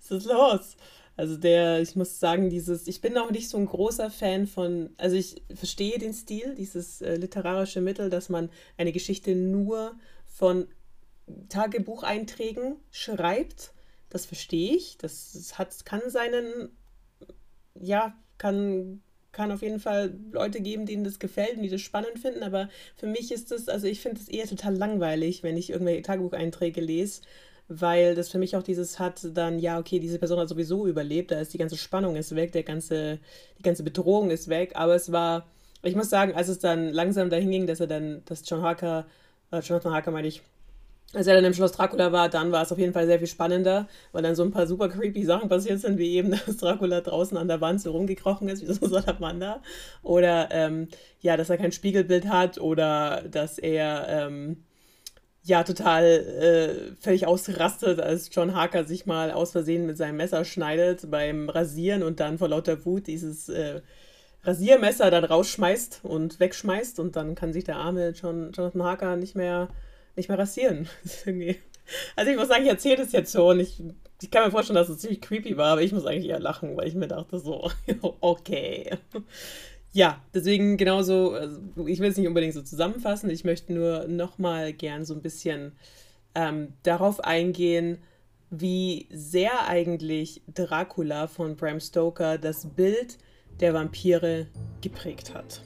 was 0.00 0.10
ist 0.10 0.26
los? 0.26 0.76
Also 1.18 1.36
der, 1.36 1.82
ich 1.82 1.94
muss 1.94 2.18
sagen, 2.18 2.48
dieses, 2.48 2.88
ich 2.88 3.02
bin 3.02 3.18
auch 3.18 3.30
nicht 3.30 3.50
so 3.50 3.58
ein 3.58 3.66
großer 3.66 4.10
Fan 4.10 4.46
von, 4.46 4.88
also 4.96 5.16
ich 5.16 5.42
verstehe 5.54 5.98
den 5.98 6.14
Stil, 6.14 6.54
dieses 6.54 7.02
äh, 7.02 7.16
literarische 7.16 7.82
Mittel, 7.82 8.08
dass 8.08 8.30
man 8.30 8.48
eine 8.78 8.92
Geschichte 8.92 9.34
nur 9.34 9.94
von 10.24 10.68
Tagebucheinträgen 11.50 12.76
schreibt. 12.90 13.74
Das 14.08 14.24
verstehe 14.24 14.74
ich. 14.74 14.96
Das, 14.96 15.32
das 15.34 15.58
hat, 15.58 15.84
kann 15.84 16.00
seinen 16.06 16.70
ja, 17.80 18.14
kann, 18.38 19.02
kann 19.32 19.52
auf 19.52 19.62
jeden 19.62 19.80
Fall 19.80 20.14
Leute 20.32 20.60
geben, 20.60 20.86
denen 20.86 21.04
das 21.04 21.18
gefällt 21.18 21.56
und 21.56 21.62
die 21.62 21.68
das 21.68 21.80
spannend 21.80 22.18
finden, 22.18 22.42
aber 22.42 22.68
für 22.96 23.06
mich 23.06 23.32
ist 23.32 23.50
das, 23.50 23.68
also 23.68 23.86
ich 23.86 24.00
finde 24.00 24.20
es 24.20 24.28
eher 24.28 24.46
total 24.46 24.76
langweilig, 24.76 25.42
wenn 25.42 25.56
ich 25.56 25.70
irgendwelche 25.70 26.02
Tagebucheinträge 26.02 26.80
lese, 26.80 27.22
weil 27.68 28.14
das 28.14 28.30
für 28.30 28.38
mich 28.38 28.56
auch 28.56 28.62
dieses 28.62 28.98
hat, 28.98 29.20
dann, 29.34 29.58
ja, 29.58 29.78
okay, 29.78 30.00
diese 30.00 30.18
Person 30.18 30.38
hat 30.38 30.48
sowieso 30.48 30.86
überlebt, 30.86 31.30
da 31.30 31.40
ist 31.40 31.52
die 31.52 31.58
ganze 31.58 31.76
Spannung 31.76 32.16
ist 32.16 32.34
weg, 32.34 32.52
der 32.52 32.62
ganze, 32.62 33.18
die 33.58 33.62
ganze 33.62 33.82
Bedrohung 33.82 34.30
ist 34.30 34.48
weg, 34.48 34.72
aber 34.74 34.94
es 34.94 35.12
war, 35.12 35.46
ich 35.82 35.94
muss 35.94 36.10
sagen, 36.10 36.34
als 36.34 36.48
es 36.48 36.58
dann 36.58 36.88
langsam 36.92 37.30
dahin 37.30 37.50
ging, 37.50 37.66
dass 37.66 37.80
er 37.80 37.86
dann, 37.86 38.22
dass 38.24 38.48
John 38.48 38.62
Harker, 38.62 39.06
äh, 39.52 39.60
Jonathan 39.60 39.92
Harker 39.92 40.10
meine 40.10 40.28
ich, 40.28 40.42
als 41.14 41.26
er 41.26 41.34
dann 41.34 41.44
im 41.44 41.54
Schloss 41.54 41.72
Dracula 41.72 42.12
war, 42.12 42.28
dann 42.28 42.52
war 42.52 42.62
es 42.62 42.70
auf 42.70 42.78
jeden 42.78 42.92
Fall 42.92 43.06
sehr 43.06 43.18
viel 43.18 43.28
spannender, 43.28 43.88
weil 44.12 44.22
dann 44.22 44.34
so 44.34 44.42
ein 44.42 44.50
paar 44.50 44.66
super 44.66 44.90
creepy 44.90 45.24
Sachen 45.24 45.48
passiert 45.48 45.80
sind, 45.80 45.98
wie 45.98 46.14
eben, 46.16 46.30
dass 46.46 46.58
Dracula 46.58 47.00
draußen 47.00 47.36
an 47.36 47.48
der 47.48 47.60
Wand 47.60 47.80
so 47.80 47.92
rumgekrochen 47.92 48.48
ist, 48.48 48.62
wie 48.62 48.72
so 48.72 48.84
ein 48.84 48.90
Salamander. 48.90 49.62
Oder 50.02 50.48
ähm, 50.50 50.88
ja, 51.20 51.36
dass 51.36 51.48
er 51.48 51.56
kein 51.56 51.72
Spiegelbild 51.72 52.28
hat 52.28 52.58
oder 52.58 53.22
dass 53.30 53.58
er 53.58 54.06
ähm, 54.08 54.64
ja 55.44 55.64
total 55.64 56.04
äh, 56.04 56.94
völlig 57.00 57.26
ausrastet, 57.26 58.00
als 58.00 58.28
John 58.30 58.54
Harker 58.54 58.84
sich 58.84 59.06
mal 59.06 59.30
aus 59.30 59.52
Versehen 59.52 59.86
mit 59.86 59.96
seinem 59.96 60.18
Messer 60.18 60.44
schneidet 60.44 61.10
beim 61.10 61.48
Rasieren 61.48 62.02
und 62.02 62.20
dann 62.20 62.36
vor 62.36 62.48
lauter 62.48 62.84
Wut 62.84 63.06
dieses 63.06 63.48
äh, 63.48 63.80
Rasiermesser 64.44 65.10
dann 65.10 65.24
rausschmeißt 65.24 66.00
und 66.02 66.38
wegschmeißt 66.38 67.00
und 67.00 67.16
dann 67.16 67.34
kann 67.34 67.54
sich 67.54 67.64
der 67.64 67.76
arme 67.76 68.10
John, 68.10 68.52
Jonathan 68.52 68.82
Harker 68.82 69.16
nicht 69.16 69.34
mehr 69.34 69.68
nicht 70.18 70.28
mehr 70.28 70.38
rasieren. 70.38 70.88
Also 72.16 72.30
ich 72.30 72.36
muss 72.36 72.48
sagen, 72.48 72.64
ich 72.64 72.68
erzähle 72.68 72.96
das 72.96 73.12
jetzt 73.12 73.32
schon. 73.32 73.60
Ich, 73.60 73.82
ich 74.20 74.30
kann 74.30 74.44
mir 74.44 74.50
vorstellen, 74.50 74.76
dass 74.76 74.90
es 74.90 74.98
ziemlich 74.98 75.22
creepy 75.22 75.56
war, 75.56 75.72
aber 75.72 75.80
ich 75.80 75.92
muss 75.92 76.04
eigentlich 76.04 76.28
eher 76.28 76.38
lachen, 76.38 76.76
weil 76.76 76.86
ich 76.86 76.94
mir 76.94 77.08
dachte 77.08 77.38
so, 77.38 77.70
okay. 78.20 78.90
Ja, 79.92 80.22
deswegen 80.34 80.76
genauso, 80.76 81.32
also 81.32 81.60
ich 81.86 82.00
will 82.00 82.10
es 82.10 82.18
nicht 82.18 82.28
unbedingt 82.28 82.52
so 82.52 82.60
zusammenfassen, 82.60 83.30
ich 83.30 83.44
möchte 83.44 83.72
nur 83.72 84.06
nochmal 84.06 84.74
gern 84.74 85.06
so 85.06 85.14
ein 85.14 85.22
bisschen 85.22 85.72
ähm, 86.34 86.74
darauf 86.82 87.20
eingehen, 87.20 87.98
wie 88.50 89.08
sehr 89.10 89.66
eigentlich 89.66 90.42
Dracula 90.54 91.26
von 91.26 91.56
Bram 91.56 91.80
Stoker 91.80 92.38
das 92.38 92.66
Bild 92.66 93.16
der 93.60 93.74
Vampire 93.74 94.46
geprägt 94.80 95.34
hat. 95.34 95.62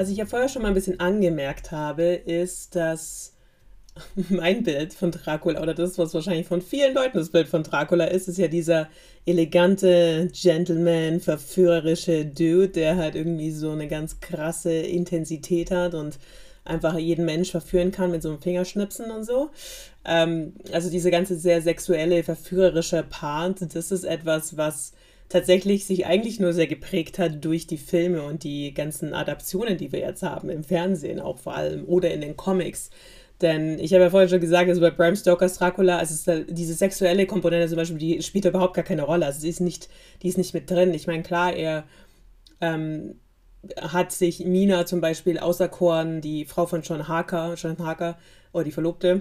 Was 0.00 0.08
ich 0.08 0.16
ja 0.16 0.24
vorher 0.24 0.48
schon 0.48 0.62
mal 0.62 0.68
ein 0.68 0.74
bisschen 0.74 0.98
angemerkt 0.98 1.72
habe, 1.72 2.04
ist, 2.04 2.74
dass 2.74 3.34
mein 4.30 4.62
Bild 4.62 4.94
von 4.94 5.10
Dracula 5.10 5.60
oder 5.60 5.74
das, 5.74 5.98
was 5.98 6.14
wahrscheinlich 6.14 6.46
von 6.46 6.62
vielen 6.62 6.94
Leuten 6.94 7.18
das 7.18 7.28
Bild 7.28 7.48
von 7.48 7.64
Dracula 7.64 8.06
ist, 8.06 8.26
ist 8.26 8.38
ja 8.38 8.48
dieser 8.48 8.88
elegante 9.26 10.30
Gentleman, 10.32 11.20
verführerische 11.20 12.24
Dude, 12.24 12.70
der 12.70 12.96
halt 12.96 13.14
irgendwie 13.14 13.50
so 13.50 13.72
eine 13.72 13.88
ganz 13.88 14.20
krasse 14.20 14.72
Intensität 14.72 15.70
hat 15.70 15.92
und 15.92 16.18
einfach 16.64 16.96
jeden 16.96 17.26
Mensch 17.26 17.50
verführen 17.50 17.92
kann 17.92 18.10
mit 18.10 18.22
so 18.22 18.30
einem 18.30 18.40
Fingerschnipsen 18.40 19.10
und 19.10 19.24
so. 19.24 19.50
Ähm, 20.06 20.54
also 20.72 20.88
diese 20.88 21.10
ganze 21.10 21.36
sehr 21.36 21.60
sexuelle, 21.60 22.22
verführerische 22.22 23.02
Part, 23.06 23.74
das 23.74 23.92
ist 23.92 24.04
etwas, 24.04 24.56
was 24.56 24.94
tatsächlich 25.30 25.86
sich 25.86 26.04
eigentlich 26.04 26.40
nur 26.40 26.52
sehr 26.52 26.66
geprägt 26.66 27.18
hat 27.18 27.42
durch 27.42 27.66
die 27.66 27.78
Filme 27.78 28.22
und 28.22 28.44
die 28.44 28.74
ganzen 28.74 29.14
Adaptionen, 29.14 29.78
die 29.78 29.92
wir 29.92 30.00
jetzt 30.00 30.22
haben, 30.22 30.50
im 30.50 30.64
Fernsehen 30.64 31.20
auch 31.20 31.38
vor 31.38 31.54
allem 31.54 31.86
oder 31.86 32.10
in 32.10 32.20
den 32.20 32.36
Comics. 32.36 32.90
Denn 33.40 33.78
ich 33.78 33.94
habe 33.94 34.02
ja 34.04 34.10
vorhin 34.10 34.28
schon 34.28 34.40
gesagt, 34.40 34.68
also 34.68 34.82
bei 34.82 34.90
Bram 34.90 35.16
Stokers 35.16 35.56
Dracula, 35.56 35.96
also 35.96 36.44
diese 36.48 36.74
sexuelle 36.74 37.26
Komponente 37.26 37.68
zum 37.68 37.76
Beispiel, 37.76 37.96
die 37.96 38.22
spielt 38.22 38.44
überhaupt 38.44 38.74
gar 38.74 38.84
keine 38.84 39.02
Rolle. 39.02 39.24
Also 39.24 39.40
sie 39.40 39.48
ist 39.48 39.60
nicht, 39.60 39.88
die 40.22 40.28
ist 40.28 40.36
nicht 40.36 40.52
mit 40.52 40.70
drin. 40.70 40.92
Ich 40.92 41.06
meine, 41.06 41.22
klar, 41.22 41.54
er 41.54 41.84
ähm, 42.60 43.14
hat 43.80 44.12
sich 44.12 44.44
Mina 44.44 44.84
zum 44.84 45.00
Beispiel 45.00 45.38
auserkoren, 45.38 46.20
die 46.20 46.44
Frau 46.44 46.66
von 46.66 46.82
John 46.82 47.08
Harker, 47.08 47.54
John 47.54 47.78
Harker, 47.78 48.18
oder 48.52 48.64
die 48.64 48.72
Verlobte, 48.72 49.20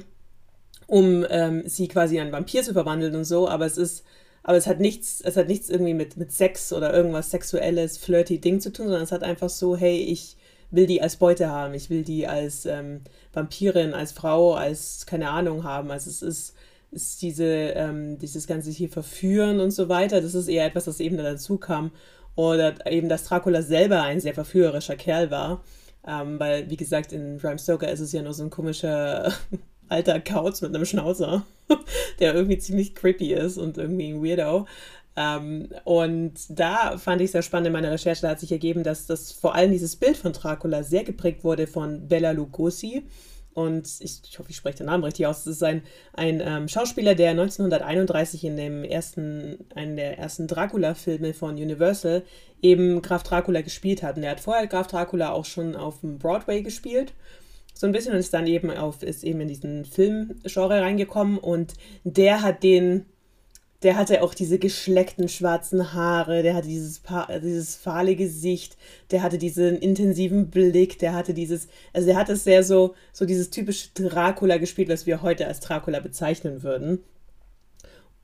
um 0.88 1.25
ähm, 1.30 1.63
sie 1.66 1.88
quasi 1.88 2.16
in 2.16 2.24
einen 2.24 2.32
Vampir 2.32 2.63
zu 2.63 2.74
verwandeln 2.74 3.16
und 3.16 3.25
so, 3.25 3.48
aber 3.48 3.68
es 3.68 3.78
ist, 3.78 4.04
aber 4.43 4.58
es 4.58 4.67
hat 4.67 4.79
nichts, 4.79 5.22
es 5.22 5.38
hat 5.38 5.48
nichts 5.48 5.69
irgendwie 5.69 5.93
mit, 5.93 6.17
mit 6.17 6.31
Sex 6.31 6.74
oder 6.74 6.93
irgendwas 6.93 7.31
sexuelles, 7.31 7.98
flirty 7.98 8.39
Ding 8.39 8.62
zu 8.62 8.72
tun, 8.72 8.88
sondern 8.88 9.03
es 9.03 9.12
hat 9.12 9.24
einfach 9.24 9.50
so, 9.50 9.75
hey, 9.75 9.98
ich 9.98 10.38
will 10.72 10.88
die 10.88 11.01
als 11.01 11.17
Beute 11.17 11.50
haben, 11.50 11.74
ich 11.74 11.89
will 11.89 12.03
die 12.03 12.27
als 12.27 12.65
ähm, 12.65 13.01
Vampirin, 13.34 13.93
als 13.93 14.12
Frau, 14.12 14.53
als 14.53 15.05
keine 15.05 15.29
Ahnung 15.29 15.63
haben. 15.63 15.91
Also 15.91 16.10
es 16.10 16.22
ist, 16.22 16.55
ist 16.91 17.22
diese, 17.22 17.46
ähm, 17.46 18.17
dieses 18.19 18.48
ganze 18.48 18.72
hier 18.72 18.89
verführen 18.89 19.60
und 19.60 19.72
so 19.72 19.89
weiter, 19.89 20.22
das 20.22 20.36
ist 20.36 20.48
eher 20.48 20.65
etwas, 20.65 20.86
das 20.86 21.00
eben 21.00 21.17
dazu 21.17 21.58
kam. 21.58 21.91
Oder 22.36 22.86
eben, 22.89 23.10
dass 23.10 23.25
Dracula 23.25 23.62
selber 23.62 24.03
ein 24.03 24.22
sehr 24.22 24.34
verführerischer 24.34 24.96
Kerl 24.96 25.31
war. 25.31 25.63
Ähm, 26.08 26.39
weil, 26.39 26.69
wie 26.69 26.77
gesagt, 26.77 27.12
in 27.12 27.38
Bram 27.38 27.58
Stoker 27.58 27.91
ist 27.91 28.00
es 28.00 28.13
ja 28.13 28.22
nur 28.22 28.34
so 28.34 28.43
ein 28.43 28.50
komischer 28.50 29.34
alter 29.89 30.19
Kauz 30.19 30.62
mit 30.62 30.74
einem 30.74 30.86
Schnauzer, 30.86 31.46
der 32.19 32.34
irgendwie 32.34 32.58
ziemlich 32.58 32.96
creepy 32.96 33.34
ist 33.34 33.58
und 33.58 33.77
irgendwie 33.77 34.10
ein 34.10 34.24
Weirdo. 34.24 34.67
Ähm, 35.15 35.69
und 35.84 36.34
da 36.50 36.98
fand 36.98 37.22
ich 37.22 37.31
sehr 37.31 37.41
spannend 37.41 37.67
in 37.67 37.74
meiner 37.74 37.91
Recherche, 37.91 38.22
da 38.22 38.29
hat 38.29 38.39
sich 38.39 38.51
ergeben, 38.51 38.84
dass 38.84 39.05
das 39.05 39.31
vor 39.31 39.55
allem 39.55 39.72
dieses 39.72 39.96
Bild 39.96 40.17
von 40.17 40.34
Dracula 40.34 40.84
sehr 40.84 41.03
geprägt 41.03 41.43
wurde 41.43 41.67
von 41.67 42.08
Bella 42.08 42.31
Lugosi 42.31 43.03
und 43.60 43.88
ich, 44.00 44.22
ich 44.24 44.39
hoffe, 44.39 44.51
ich 44.51 44.55
spreche 44.55 44.79
den 44.79 44.88
Namen 44.88 45.03
richtig 45.03 45.27
aus. 45.27 45.41
Es 45.41 45.48
ist 45.58 45.63
ein, 45.63 45.81
ein 46.13 46.41
ähm, 46.43 46.67
Schauspieler, 46.67 47.15
der 47.15 47.31
1931 47.31 48.46
in 48.46 48.55
dem 48.55 48.84
ersten, 48.84 49.65
einen 49.75 49.96
der 49.96 50.17
ersten 50.17 50.48
Dracula-Filme 50.48 51.34
von 51.34 51.55
Universal 51.55 52.24
eben 52.62 53.01
Graf 53.01 53.24
Dracula 53.24 53.62
gespielt 53.62 54.01
hat. 54.03 54.17
Und 54.17 54.24
er 54.24 54.31
hat 54.31 54.39
vorher 54.39 54.67
Graf 54.67 54.88
Dracula 54.88 55.31
auch 55.31 55.46
schon 55.46 55.75
auf 55.75 56.01
dem 56.01 56.19
Broadway 56.19 56.62
gespielt. 56.62 57.13
So 57.80 57.88
ein 57.88 57.94
bisschen 57.94 58.12
und 58.12 58.20
ist 58.20 58.34
dann 58.34 58.46
eben 58.46 58.72
auf, 58.72 59.04
ist 59.04 59.24
eben 59.24 59.40
in 59.40 59.48
diesen 59.48 59.86
Filmgenre 59.86 60.82
reingekommen 60.82 61.38
und 61.38 61.76
der 62.04 62.42
hat 62.42 62.62
den 62.62 63.06
der 63.84 63.96
hatte 63.96 64.22
auch 64.22 64.34
diese 64.34 64.60
geschleckten 64.60 65.30
schwarzen 65.30 65.94
Haare, 65.94 66.44
der 66.44 66.56
hatte 66.56 66.68
dieses, 66.68 67.02
dieses 67.42 67.78
fahle 67.78 68.18
Gesicht, 68.18 68.76
der 69.12 69.24
hatte 69.24 69.38
diesen 69.38 69.78
intensiven 69.78 70.50
Blick, 70.50 71.00
der 71.00 71.14
hatte 71.14 71.34
dieses, 71.34 71.70
also 71.94 72.06
der 72.06 72.18
hat 72.18 72.28
es 72.28 72.44
sehr 72.44 72.66
so, 72.66 72.96
so 73.14 73.24
dieses 73.24 73.52
typische 73.52 73.88
Dracula 73.94 74.58
gespielt, 74.58 74.90
was 74.90 75.06
wir 75.06 75.22
heute 75.22 75.48
als 75.48 75.62
Dracula 75.62 76.02
bezeichnen 76.02 76.62
würden. 76.62 77.06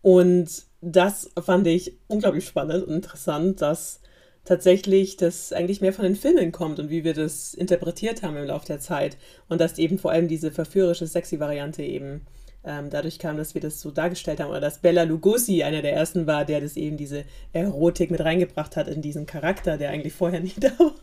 Und 0.02 0.66
das 0.82 1.32
fand 1.42 1.66
ich 1.68 1.98
unglaublich 2.08 2.46
spannend 2.46 2.86
und 2.86 2.94
interessant, 2.94 3.62
dass 3.62 4.02
tatsächlich 4.46 5.18
das 5.18 5.52
eigentlich 5.52 5.82
mehr 5.82 5.94
von 5.94 6.06
den 6.06 6.16
Filmen 6.16 6.52
kommt 6.52 6.80
und 6.80 6.90
wie 6.90 7.04
wir 7.04 7.14
das 7.14 7.54
interpretiert 7.54 8.24
haben 8.24 8.38
im 8.38 8.46
Laufe 8.46 8.68
der 8.68 8.80
Zeit. 8.80 9.18
Und 9.50 9.60
dass 9.60 9.78
eben 9.78 9.98
vor 9.98 10.12
allem 10.12 10.28
diese 10.28 10.52
verführerische, 10.52 11.08
sexy 11.08 11.40
Variante 11.40 11.84
eben 11.84 12.22
ähm, 12.64 12.90
dadurch 12.90 13.20
kam, 13.20 13.38
dass 13.38 13.54
wir 13.54 13.62
das 13.62 13.82
so 13.82 13.92
dargestellt 13.92 14.40
haben 14.40 14.50
oder 14.50 14.62
dass 14.62 14.80
Bella 14.80 15.04
Lugosi 15.04 15.64
einer 15.64 15.82
der 15.82 15.94
ersten 15.94 16.28
war, 16.28 16.46
der 16.46 16.62
das 16.62 16.78
eben 16.78 16.98
diese 16.98 17.26
Erotik 17.54 18.12
mit 18.12 18.22
reingebracht 18.22 18.76
hat 18.76 18.88
in 18.88 19.02
diesen 19.02 19.26
Charakter, 19.26 19.78
der 19.78 19.92
eigentlich 19.92 20.14
vorher 20.14 20.40
nicht 20.42 20.64
da 20.64 20.72
war. 20.80 20.94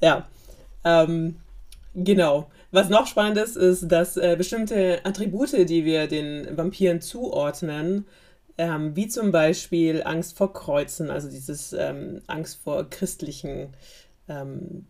ja, 0.00 0.28
ähm, 0.84 1.36
genau. 1.94 2.50
Was 2.72 2.88
noch 2.88 3.08
spannend 3.08 3.36
ist, 3.38 3.56
ist, 3.56 3.88
dass 3.88 4.16
äh, 4.16 4.36
bestimmte 4.36 5.00
Attribute, 5.04 5.68
die 5.68 5.84
wir 5.84 6.06
den 6.06 6.56
Vampiren 6.56 7.00
zuordnen, 7.00 8.06
ähm, 8.60 8.94
wie 8.94 9.08
zum 9.08 9.32
Beispiel 9.32 10.02
Angst 10.04 10.36
vor 10.36 10.52
Kreuzen, 10.52 11.10
also 11.10 11.30
dieses 11.30 11.72
ähm, 11.72 12.20
Angst 12.26 12.62
vor 12.62 12.90
christlichen 12.90 13.74
ähm, 14.28 14.86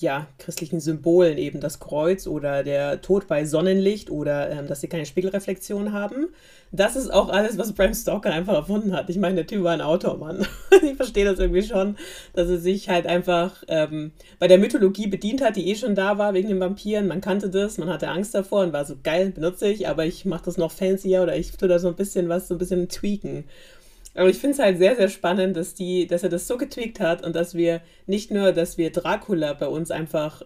ja, 0.00 0.28
christlichen 0.38 0.78
Symbolen, 0.78 1.38
eben 1.38 1.60
das 1.60 1.80
Kreuz 1.80 2.28
oder 2.28 2.62
der 2.62 3.00
Tod 3.00 3.26
bei 3.26 3.44
Sonnenlicht 3.44 4.10
oder 4.10 4.50
ähm, 4.50 4.68
dass 4.68 4.80
sie 4.80 4.86
keine 4.86 5.06
Spiegelreflexion 5.06 5.92
haben. 5.92 6.28
Das 6.70 6.94
ist 6.94 7.12
auch 7.12 7.30
alles, 7.30 7.58
was 7.58 7.72
Bram 7.72 7.94
Stoker 7.94 8.30
einfach 8.30 8.54
erfunden 8.54 8.92
hat. 8.92 9.10
Ich 9.10 9.16
meine, 9.16 9.36
der 9.36 9.46
Typ 9.46 9.64
war 9.64 9.72
ein 9.72 9.80
Autor, 9.80 10.18
Mann. 10.18 10.46
ich 10.82 10.94
verstehe 10.96 11.24
das 11.24 11.40
irgendwie 11.40 11.62
schon, 11.62 11.96
dass 12.34 12.48
er 12.48 12.58
sich 12.58 12.88
halt 12.88 13.06
einfach 13.06 13.64
ähm, 13.66 14.12
bei 14.38 14.46
der 14.46 14.58
Mythologie 14.58 15.08
bedient 15.08 15.42
hat, 15.42 15.56
die 15.56 15.68
eh 15.68 15.74
schon 15.74 15.96
da 15.96 16.16
war 16.16 16.34
wegen 16.34 16.48
den 16.48 16.60
Vampiren. 16.60 17.08
Man 17.08 17.20
kannte 17.20 17.50
das, 17.50 17.78
man 17.78 17.88
hatte 17.88 18.08
Angst 18.08 18.34
davor 18.34 18.62
und 18.62 18.72
war 18.72 18.84
so 18.84 18.94
geil, 19.02 19.30
benutze 19.30 19.68
ich, 19.68 19.88
aber 19.88 20.04
ich 20.04 20.24
mache 20.24 20.44
das 20.44 20.58
noch 20.58 20.70
fancier 20.70 21.22
oder 21.22 21.36
ich 21.36 21.56
tue 21.56 21.68
da 21.68 21.78
so 21.78 21.88
ein 21.88 21.96
bisschen 21.96 22.28
was, 22.28 22.46
so 22.46 22.54
ein 22.54 22.58
bisschen 22.58 22.88
tweaken. 22.88 23.44
Aber 24.14 24.28
ich 24.28 24.38
finde 24.38 24.54
es 24.54 24.58
halt 24.58 24.78
sehr, 24.78 24.96
sehr 24.96 25.08
spannend, 25.08 25.56
dass, 25.56 25.74
die, 25.74 26.06
dass 26.06 26.22
er 26.22 26.28
das 26.28 26.48
so 26.48 26.56
getweakt 26.56 27.00
hat 27.00 27.24
und 27.24 27.36
dass 27.36 27.54
wir 27.54 27.80
nicht 28.06 28.30
nur, 28.30 28.52
dass 28.52 28.78
wir 28.78 28.90
Dracula 28.90 29.52
bei 29.52 29.68
uns 29.68 29.90
einfach 29.90 30.42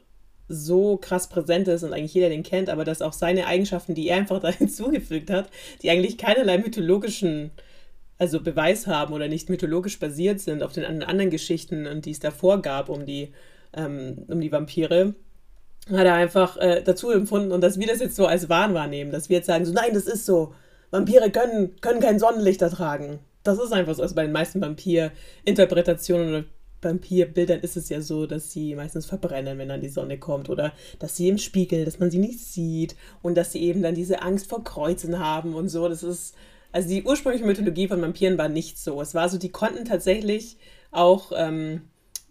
so 0.48 0.96
krass 0.96 1.28
präsent 1.28 1.68
ist 1.68 1.82
und 1.82 1.92
eigentlich 1.92 2.14
jeder 2.14 2.28
den 2.28 2.42
kennt, 2.42 2.68
aber 2.68 2.84
dass 2.84 3.02
auch 3.02 3.12
seine 3.12 3.46
Eigenschaften, 3.46 3.94
die 3.94 4.08
er 4.08 4.18
einfach 4.18 4.40
da 4.42 4.50
hinzugefügt 4.50 5.30
hat, 5.30 5.48
die 5.82 5.90
eigentlich 5.90 6.18
keinerlei 6.18 6.58
mythologischen 6.58 7.50
also 8.18 8.40
Beweis 8.40 8.86
haben 8.86 9.14
oder 9.14 9.26
nicht 9.26 9.48
mythologisch 9.48 9.98
basiert 9.98 10.40
sind 10.40 10.62
auf 10.62 10.72
den 10.72 10.84
anderen 10.84 11.30
Geschichten 11.30 11.86
und 11.86 12.04
die 12.04 12.12
es 12.12 12.20
davor 12.20 12.62
gab 12.62 12.88
um 12.88 13.04
die, 13.04 13.32
ähm, 13.72 14.24
um 14.28 14.40
die 14.40 14.52
Vampire, 14.52 15.14
hat 15.90 16.06
er 16.06 16.14
einfach 16.14 16.56
äh, 16.58 16.82
dazu 16.84 17.10
empfunden 17.10 17.50
und 17.50 17.62
dass 17.62 17.80
wir 17.80 17.86
das 17.88 17.98
jetzt 17.98 18.14
so 18.14 18.26
als 18.26 18.48
Wahn 18.48 18.74
wahrnehmen, 18.74 19.10
dass 19.10 19.28
wir 19.28 19.38
jetzt 19.38 19.46
sagen, 19.46 19.64
so 19.64 19.72
nein, 19.72 19.94
das 19.94 20.04
ist 20.04 20.26
so, 20.26 20.54
Vampire 20.90 21.30
können, 21.30 21.80
können 21.80 22.00
kein 22.00 22.20
Sonnenlicht 22.20 22.62
ertragen 22.62 23.18
das 23.42 23.58
ist 23.58 23.72
einfach 23.72 23.94
so. 23.94 24.02
Also 24.02 24.14
bei 24.14 24.22
den 24.22 24.32
meisten 24.32 24.60
Vampir-Interpretationen 24.60 26.28
oder 26.28 26.44
Vampirbildern 26.82 27.60
ist 27.60 27.76
es 27.76 27.88
ja 27.88 28.00
so, 28.00 28.26
dass 28.26 28.50
sie 28.50 28.74
meistens 28.74 29.06
verbrennen, 29.06 29.58
wenn 29.58 29.68
dann 29.68 29.80
die 29.80 29.88
Sonne 29.88 30.18
kommt 30.18 30.50
oder 30.50 30.72
dass 30.98 31.16
sie 31.16 31.28
im 31.28 31.38
Spiegel, 31.38 31.84
dass 31.84 31.98
man 31.98 32.10
sie 32.10 32.18
nicht 32.18 32.40
sieht 32.40 32.96
und 33.22 33.36
dass 33.36 33.52
sie 33.52 33.62
eben 33.62 33.82
dann 33.82 33.94
diese 33.94 34.22
Angst 34.22 34.48
vor 34.48 34.64
Kreuzen 34.64 35.18
haben 35.18 35.54
und 35.54 35.68
so. 35.68 35.88
Das 35.88 36.02
ist, 36.02 36.34
also 36.72 36.88
die 36.88 37.04
ursprüngliche 37.04 37.46
Mythologie 37.46 37.88
von 37.88 38.02
Vampiren 38.02 38.38
war 38.38 38.48
nicht 38.48 38.78
so. 38.78 39.00
Es 39.00 39.14
war 39.14 39.28
so, 39.28 39.38
die 39.38 39.50
konnten 39.50 39.84
tatsächlich 39.84 40.56
auch, 40.90 41.32
ähm, 41.34 41.82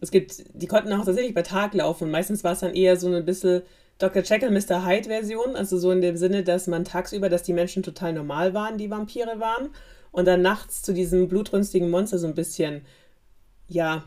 es 0.01 0.11
gibt, 0.11 0.43
die 0.53 0.67
konnten 0.67 0.91
auch 0.93 1.05
tatsächlich 1.05 1.33
bei 1.33 1.43
Tag 1.43 1.73
laufen 1.73 2.05
und 2.05 2.11
meistens 2.11 2.43
war 2.43 2.53
es 2.53 2.59
dann 2.59 2.73
eher 2.73 2.97
so 2.97 3.07
ein 3.07 3.25
bisschen 3.25 3.61
Dr. 3.99 4.23
Jekyll, 4.23 4.49
Mr. 4.49 4.85
Hyde 4.85 5.09
Version, 5.09 5.55
also 5.55 5.77
so 5.77 5.91
in 5.91 6.01
dem 6.01 6.17
Sinne, 6.17 6.43
dass 6.43 6.65
man 6.65 6.85
tagsüber, 6.85 7.29
dass 7.29 7.43
die 7.43 7.53
Menschen 7.53 7.83
total 7.83 8.13
normal 8.13 8.55
waren, 8.55 8.79
die 8.79 8.89
Vampire 8.89 9.39
waren 9.39 9.69
und 10.11 10.25
dann 10.25 10.41
nachts 10.41 10.81
zu 10.81 10.93
diesem 10.93 11.27
blutrünstigen 11.27 11.89
Monster 11.89 12.19
so 12.19 12.27
ein 12.27 12.35
bisschen, 12.35 12.81
ja, 13.67 14.03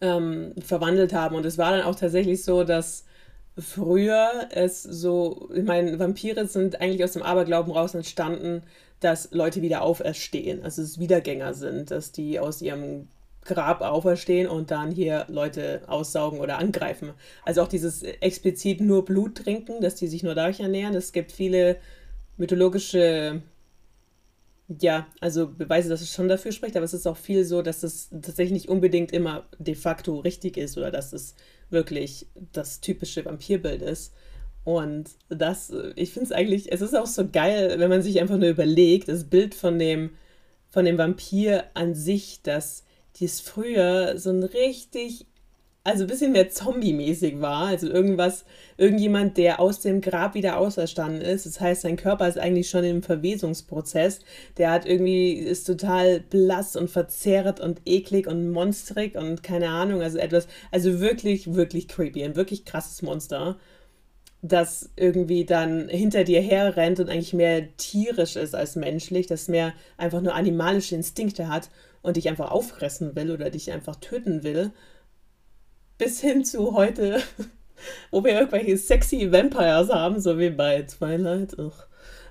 ähm, 0.00 0.54
verwandelt 0.58 1.12
haben. 1.12 1.36
Und 1.36 1.46
es 1.46 1.58
war 1.58 1.72
dann 1.72 1.82
auch 1.82 1.94
tatsächlich 1.94 2.44
so, 2.44 2.64
dass 2.64 3.04
früher 3.58 4.48
es 4.50 4.82
so, 4.82 5.48
ich 5.54 5.64
meine, 5.64 5.98
Vampire 5.98 6.46
sind 6.46 6.80
eigentlich 6.80 7.04
aus 7.04 7.12
dem 7.12 7.22
Aberglauben 7.22 7.72
raus 7.72 7.94
entstanden, 7.94 8.62
dass 9.00 9.30
Leute 9.32 9.62
wieder 9.62 9.82
auferstehen, 9.82 10.62
also 10.62 10.82
es 10.82 10.98
Wiedergänger 10.98 11.54
sind, 11.54 11.90
dass 11.90 12.12
die 12.12 12.40
aus 12.40 12.62
ihrem 12.62 13.08
Grab 13.44 13.80
auferstehen 13.80 14.48
und 14.48 14.70
dann 14.70 14.90
hier 14.90 15.26
Leute 15.28 15.82
aussaugen 15.86 16.40
oder 16.40 16.58
angreifen. 16.58 17.12
Also 17.44 17.62
auch 17.62 17.68
dieses 17.68 18.02
explizit 18.02 18.80
nur 18.80 19.04
Blut 19.04 19.36
trinken, 19.36 19.80
dass 19.80 19.94
die 19.94 20.08
sich 20.08 20.22
nur 20.22 20.34
dadurch 20.34 20.60
ernähren. 20.60 20.94
Es 20.94 21.12
gibt 21.12 21.30
viele 21.30 21.76
mythologische, 22.36 23.42
ja, 24.68 25.06
also 25.20 25.48
Beweise, 25.48 25.88
dass 25.88 26.00
es 26.00 26.12
schon 26.12 26.28
dafür 26.28 26.50
spricht, 26.52 26.76
aber 26.76 26.84
es 26.84 26.94
ist 26.94 27.06
auch 27.06 27.16
viel 27.16 27.44
so, 27.44 27.62
dass 27.62 27.82
es 27.82 28.10
tatsächlich 28.10 28.52
nicht 28.52 28.68
unbedingt 28.68 29.12
immer 29.12 29.46
de 29.58 29.74
facto 29.74 30.18
richtig 30.18 30.56
ist 30.56 30.76
oder 30.76 30.90
dass 30.90 31.12
es 31.12 31.36
wirklich 31.70 32.26
das 32.52 32.80
typische 32.80 33.24
Vampirbild 33.24 33.82
ist. 33.82 34.12
Und 34.64 35.10
das, 35.28 35.72
ich 35.94 36.12
finde 36.12 36.26
es 36.26 36.32
eigentlich, 36.32 36.72
es 36.72 36.80
ist 36.80 36.96
auch 36.96 37.06
so 37.06 37.28
geil, 37.28 37.76
wenn 37.78 37.88
man 37.88 38.02
sich 38.02 38.20
einfach 38.20 38.36
nur 38.36 38.48
überlegt, 38.48 39.08
das 39.08 39.24
Bild 39.24 39.54
von 39.54 39.78
dem, 39.78 40.10
von 40.70 40.84
dem 40.84 40.98
Vampir 40.98 41.64
an 41.74 41.94
sich, 41.94 42.42
dass 42.42 42.84
dies 43.14 43.40
früher 43.40 44.18
so 44.18 44.30
ein 44.30 44.42
richtig, 44.42 45.26
also 45.86 46.04
ein 46.04 46.08
bisschen 46.08 46.32
mehr 46.32 46.48
Zombie-mäßig 46.50 47.40
war. 47.40 47.68
Also 47.68 47.88
irgendwas, 47.88 48.44
irgendjemand, 48.76 49.36
der 49.36 49.60
aus 49.60 49.80
dem 49.80 50.00
Grab 50.00 50.34
wieder 50.34 50.58
auferstanden 50.58 51.22
ist. 51.22 51.46
Das 51.46 51.60
heißt, 51.60 51.82
sein 51.82 51.96
Körper 51.96 52.26
ist 52.26 52.38
eigentlich 52.38 52.68
schon 52.68 52.84
im 52.84 53.02
Verwesungsprozess. 53.02 54.20
Der 54.58 54.72
hat 54.72 54.84
irgendwie, 54.84 55.34
ist 55.34 55.64
total 55.64 56.20
blass 56.20 56.76
und 56.76 56.90
verzerrt 56.90 57.60
und 57.60 57.80
eklig 57.86 58.26
und 58.26 58.50
monstrig 58.50 59.14
und 59.14 59.42
keine 59.42 59.68
Ahnung, 59.68 60.02
also 60.02 60.18
etwas, 60.18 60.48
also 60.72 61.00
wirklich, 61.00 61.54
wirklich 61.54 61.88
creepy, 61.88 62.24
ein 62.24 62.36
wirklich 62.36 62.64
krasses 62.64 63.02
Monster 63.02 63.56
das 64.42 64.90
irgendwie 64.96 65.44
dann 65.44 65.88
hinter 65.88 66.22
dir 66.22 66.40
herrennt 66.40 67.00
und 67.00 67.08
eigentlich 67.08 67.32
mehr 67.32 67.76
tierisch 67.78 68.36
ist 68.36 68.54
als 68.54 68.76
menschlich, 68.76 69.26
das 69.26 69.48
mehr 69.48 69.72
einfach 69.96 70.20
nur 70.20 70.34
animalische 70.34 70.94
Instinkte 70.94 71.48
hat 71.48 71.68
und 72.02 72.16
dich 72.16 72.28
einfach 72.28 72.52
auffressen 72.52 73.16
will 73.16 73.32
oder 73.32 73.50
dich 73.50 73.72
einfach 73.72 73.96
töten 73.96 74.44
will, 74.44 74.72
bis 75.98 76.20
hin 76.20 76.44
zu 76.44 76.74
heute, 76.74 77.20
wo 78.10 78.24
wir 78.24 78.32
irgendwelche 78.32 78.76
sexy 78.76 79.30
Vampires 79.32 79.88
haben, 79.90 80.20
so 80.20 80.38
wie 80.38 80.50
bei 80.50 80.82
Twilight, 80.82 81.56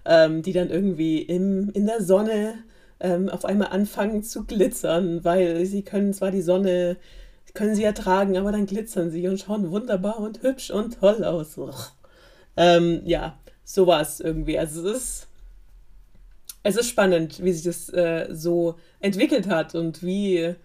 ähm, 0.06 0.42
die 0.42 0.54
dann 0.54 0.70
irgendwie 0.70 1.22
im, 1.22 1.70
in 1.72 1.86
der 1.86 2.02
Sonne 2.02 2.56
ähm, 3.00 3.30
auf 3.30 3.46
einmal 3.46 3.70
anfangen 3.70 4.24
zu 4.24 4.46
glitzern, 4.46 5.24
weil 5.24 5.66
sie 5.66 5.84
können 5.84 6.14
zwar 6.14 6.32
die 6.32 6.42
Sonne, 6.42 6.98
können 7.54 7.76
sie 7.76 7.84
ertragen, 7.84 8.38
aber 8.38 8.52
dann 8.52 8.66
glitzern 8.66 9.12
sie 9.12 9.28
und 9.28 9.40
schauen 9.40 9.72
wunderbar 9.72 10.20
und 10.20 10.44
hübsch 10.44 10.72
und 10.72 11.00
toll 11.00 11.24
aus. 11.24 11.58
Ähm, 12.58 13.02
ja, 13.06 13.38
sowas 13.64 14.20
irgendwie. 14.20 14.58
Also 14.58 14.88
es 14.88 14.98
ist, 14.98 15.28
es 16.64 16.78
ist 16.78 16.90
spannend, 16.90 17.44
wie 17.44 17.52
sich 17.52 17.64
das 17.64 17.90
äh, 17.90 18.28
so 18.32 18.76
entwickelt 19.00 19.48
hat 19.48 19.76
und 19.76 20.04
wie 20.04 20.56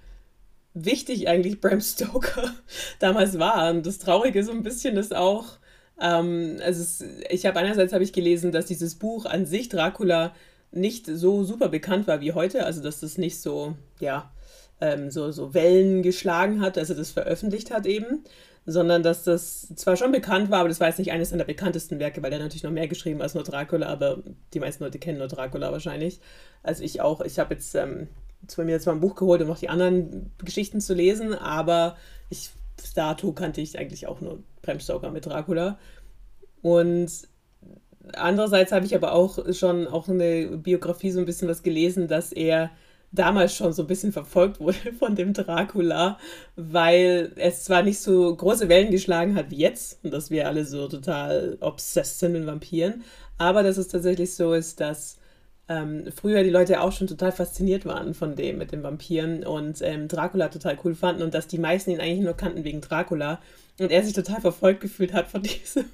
wichtig 0.74 1.28
eigentlich 1.28 1.60
Bram 1.60 1.80
Stoker 1.80 2.54
damals 2.98 3.38
war. 3.38 3.70
Und 3.70 3.86
das 3.86 3.98
Traurige 3.98 4.44
so 4.44 4.52
ein 4.52 4.62
bisschen 4.62 4.96
ist 4.96 5.14
auch, 5.14 5.58
ähm, 6.00 6.58
also 6.64 6.82
es, 6.82 7.04
ich 7.28 7.46
habe 7.46 7.58
einerseits 7.58 7.92
habe 7.92 8.04
ich 8.04 8.12
gelesen, 8.12 8.52
dass 8.52 8.66
dieses 8.66 8.94
Buch 8.94 9.26
an 9.26 9.46
sich 9.46 9.68
Dracula 9.68 10.34
nicht 10.72 11.06
so 11.06 11.44
super 11.44 11.68
bekannt 11.68 12.06
war 12.06 12.20
wie 12.20 12.32
heute, 12.32 12.64
also 12.64 12.82
dass 12.82 13.00
das 13.00 13.18
nicht 13.18 13.40
so, 13.40 13.74
ja, 13.98 14.30
ähm, 14.80 15.10
so, 15.10 15.32
so 15.32 15.52
Wellen 15.52 16.02
geschlagen 16.02 16.60
hat, 16.60 16.78
als 16.78 16.90
er 16.90 16.96
das 16.96 17.10
veröffentlicht 17.10 17.70
hat 17.70 17.86
eben 17.86 18.24
sondern 18.66 19.02
dass 19.02 19.24
das 19.24 19.68
zwar 19.74 19.96
schon 19.96 20.12
bekannt 20.12 20.50
war, 20.50 20.60
aber 20.60 20.68
das 20.68 20.80
war 20.80 20.88
jetzt 20.88 20.98
nicht 20.98 21.12
eines 21.12 21.30
seiner 21.30 21.44
bekanntesten 21.44 21.98
Werke, 21.98 22.22
weil 22.22 22.32
er 22.32 22.38
natürlich 22.38 22.62
noch 22.62 22.70
mehr 22.70 22.88
geschrieben 22.88 23.22
als 23.22 23.34
nur 23.34 23.44
Dracula, 23.44 23.86
aber 23.86 24.22
die 24.52 24.60
meisten 24.60 24.84
Leute 24.84 24.98
kennen 24.98 25.18
nur 25.18 25.28
Dracula 25.28 25.72
wahrscheinlich. 25.72 26.20
Also 26.62 26.84
ich 26.84 27.00
auch, 27.00 27.20
ich 27.22 27.38
habe 27.38 27.54
jetzt 27.54 27.74
ähm, 27.74 28.08
zwar 28.46 28.64
mir 28.64 28.72
jetzt 28.72 28.86
mal 28.86 28.92
ein 28.92 29.00
Buch 29.00 29.14
geholt, 29.14 29.42
um 29.42 29.48
noch 29.48 29.58
die 29.58 29.68
anderen 29.68 30.32
Geschichten 30.38 30.80
zu 30.80 30.94
lesen, 30.94 31.34
aber 31.34 31.96
ich, 32.28 32.50
dato 32.94 33.32
kannte 33.32 33.60
ich 33.60 33.78
eigentlich 33.78 34.06
auch 34.06 34.20
nur 34.20 34.42
Bram 34.62 34.80
Stoker 34.80 35.10
mit 35.10 35.26
Dracula. 35.26 35.78
Und 36.62 37.10
andererseits 38.14 38.72
habe 38.72 38.86
ich 38.86 38.94
aber 38.94 39.12
auch 39.12 39.38
schon 39.52 39.86
auch 39.86 40.08
eine 40.08 40.56
Biografie 40.56 41.10
so 41.10 41.20
ein 41.20 41.26
bisschen 41.26 41.48
was 41.48 41.62
gelesen, 41.62 42.08
dass 42.08 42.32
er 42.32 42.70
damals 43.12 43.56
schon 43.56 43.72
so 43.72 43.82
ein 43.82 43.88
bisschen 43.88 44.12
verfolgt 44.12 44.60
wurde 44.60 44.92
von 44.98 45.16
dem 45.16 45.32
Dracula, 45.32 46.18
weil 46.56 47.32
es 47.36 47.64
zwar 47.64 47.82
nicht 47.82 47.98
so 47.98 48.34
große 48.34 48.68
Wellen 48.68 48.90
geschlagen 48.90 49.34
hat 49.34 49.50
wie 49.50 49.58
jetzt 49.58 50.02
und 50.04 50.12
dass 50.12 50.30
wir 50.30 50.46
alle 50.46 50.64
so 50.64 50.88
total 50.88 51.56
obsessed 51.60 52.20
sind 52.20 52.32
mit 52.32 52.46
Vampiren, 52.46 53.02
aber 53.38 53.62
dass 53.62 53.78
es 53.78 53.88
tatsächlich 53.88 54.34
so 54.34 54.52
ist, 54.52 54.80
dass 54.80 55.18
ähm, 55.70 56.06
früher 56.14 56.42
die 56.42 56.50
Leute 56.50 56.80
auch 56.80 56.90
schon 56.90 57.06
total 57.06 57.30
fasziniert 57.30 57.86
waren 57.86 58.12
von 58.12 58.34
dem 58.34 58.58
mit 58.58 58.72
den 58.72 58.82
Vampiren 58.82 59.44
und 59.44 59.80
ähm, 59.82 60.08
Dracula 60.08 60.48
total 60.48 60.76
cool 60.84 60.96
fanden 60.96 61.22
und 61.22 61.32
dass 61.32 61.46
die 61.46 61.58
meisten 61.58 61.92
ihn 61.92 62.00
eigentlich 62.00 62.24
nur 62.24 62.36
kannten 62.36 62.64
wegen 62.64 62.80
Dracula 62.80 63.40
und 63.78 63.92
er 63.92 64.02
sich 64.02 64.12
total 64.12 64.40
verfolgt 64.40 64.80
gefühlt 64.80 65.12
hat 65.12 65.28
von 65.28 65.42
diesem, 65.44 65.84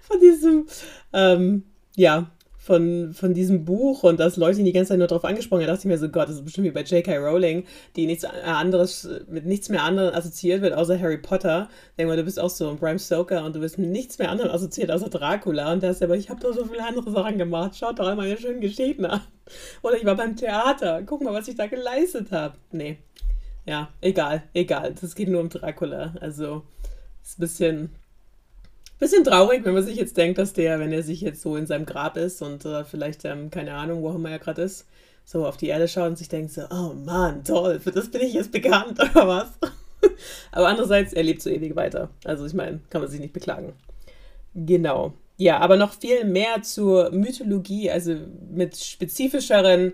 von 0.00 0.18
diesem, 0.18 0.66
ähm, 1.12 1.64
ja, 1.94 2.30
von, 2.68 3.14
von 3.14 3.32
diesem 3.32 3.64
Buch 3.64 4.02
und 4.02 4.20
dass 4.20 4.36
Leute 4.36 4.58
ihn 4.58 4.66
die 4.66 4.74
ganze 4.74 4.90
Zeit 4.90 4.98
nur 4.98 5.06
darauf 5.06 5.24
angesprochen 5.24 5.62
haben, 5.62 5.68
dachte 5.68 5.80
ich 5.80 5.86
mir 5.86 5.96
so, 5.96 6.10
Gott, 6.10 6.28
das 6.28 6.36
ist 6.36 6.44
bestimmt 6.44 6.66
wie 6.66 6.70
bei 6.70 6.82
J.K. 6.82 7.16
Rowling, 7.16 7.64
die 7.96 8.04
nichts 8.04 8.26
anderes, 8.26 9.08
mit 9.26 9.46
nichts 9.46 9.70
mehr 9.70 9.82
anderem 9.82 10.14
assoziiert 10.14 10.60
wird, 10.60 10.74
außer 10.74 11.00
Harry 11.00 11.16
Potter. 11.16 11.70
Denk 11.96 12.10
mal, 12.10 12.16
du 12.18 12.24
bist 12.24 12.38
auch 12.38 12.50
so 12.50 12.68
ein 12.68 12.76
Bram 12.76 12.98
Stoker 12.98 13.42
und 13.42 13.56
du 13.56 13.60
bist 13.60 13.78
mit 13.78 13.88
nichts 13.88 14.18
mehr 14.18 14.30
anderem 14.30 14.50
assoziiert, 14.50 14.90
außer 14.90 15.08
Dracula. 15.08 15.72
Und 15.72 15.82
da 15.82 15.88
ist 15.88 16.02
aber, 16.02 16.14
ich 16.14 16.28
habe 16.28 16.40
doch 16.40 16.52
so 16.52 16.66
viele 16.66 16.86
andere 16.86 17.10
Sachen 17.10 17.38
gemacht. 17.38 17.74
Schaut 17.74 17.98
doch 17.98 18.06
all 18.06 18.16
meine 18.16 18.36
schönen 18.36 18.60
Geschichten 18.60 19.06
an. 19.06 19.22
Oder 19.82 19.96
ich 19.96 20.04
war 20.04 20.16
beim 20.16 20.36
Theater. 20.36 21.02
Guck 21.06 21.22
mal, 21.22 21.32
was 21.32 21.48
ich 21.48 21.56
da 21.56 21.68
geleistet 21.68 22.30
habe. 22.32 22.54
Nee. 22.70 22.98
Ja, 23.64 23.88
egal, 24.02 24.42
egal. 24.52 24.94
Das 25.00 25.14
geht 25.14 25.30
nur 25.30 25.40
um 25.40 25.48
Dracula. 25.48 26.12
Also, 26.20 26.64
ist 27.22 27.38
ein 27.38 27.40
bisschen 27.40 27.90
Bisschen 28.98 29.22
traurig, 29.22 29.64
wenn 29.64 29.74
man 29.74 29.84
sich 29.84 29.96
jetzt 29.96 30.16
denkt, 30.16 30.38
dass 30.38 30.52
der, 30.52 30.80
wenn 30.80 30.92
er 30.92 31.04
sich 31.04 31.20
jetzt 31.20 31.40
so 31.40 31.56
in 31.56 31.66
seinem 31.66 31.86
Grab 31.86 32.16
ist 32.16 32.42
und 32.42 32.64
äh, 32.64 32.84
vielleicht, 32.84 33.24
ähm, 33.24 33.50
keine 33.50 33.74
Ahnung, 33.74 34.02
wo 34.02 34.10
immer 34.10 34.30
er 34.30 34.40
gerade 34.40 34.62
ist, 34.62 34.86
so 35.24 35.46
auf 35.46 35.56
die 35.56 35.68
Erde 35.68 35.86
schaut 35.86 36.08
und 36.08 36.18
sich 36.18 36.28
denkt 36.28 36.52
so, 36.52 36.62
oh 36.70 36.94
Mann, 36.94 37.44
toll, 37.44 37.78
für 37.78 37.92
das 37.92 38.10
bin 38.10 38.22
ich 38.22 38.32
jetzt 38.32 38.50
bekannt, 38.50 38.98
oder 39.14 39.28
was? 39.28 39.48
Aber 40.52 40.68
andererseits, 40.68 41.12
er 41.12 41.22
lebt 41.22 41.42
so 41.42 41.50
ewig 41.50 41.76
weiter. 41.76 42.10
Also 42.24 42.44
ich 42.46 42.54
meine, 42.54 42.80
kann 42.90 43.00
man 43.00 43.10
sich 43.10 43.20
nicht 43.20 43.32
beklagen. 43.32 43.74
Genau. 44.54 45.12
Ja, 45.36 45.58
aber 45.58 45.76
noch 45.76 45.92
viel 45.92 46.24
mehr 46.24 46.62
zur 46.62 47.10
Mythologie, 47.12 47.90
also 47.90 48.16
mit 48.50 48.76
spezifischeren 48.76 49.92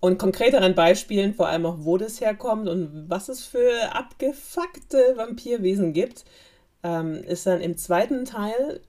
und 0.00 0.18
konkreteren 0.18 0.74
Beispielen, 0.74 1.32
vor 1.32 1.48
allem 1.48 1.64
auch, 1.64 1.78
wo 1.80 1.96
das 1.96 2.20
herkommt 2.20 2.68
und 2.68 3.06
was 3.08 3.30
es 3.30 3.46
für 3.46 3.94
abgefuckte 3.94 5.14
Vampirwesen 5.16 5.94
gibt 5.94 6.24
ähm, 6.86 7.14
ist 7.24 7.46
dann 7.46 7.60
im 7.60 7.76
zweiten 7.76 8.24
Teil 8.24 8.80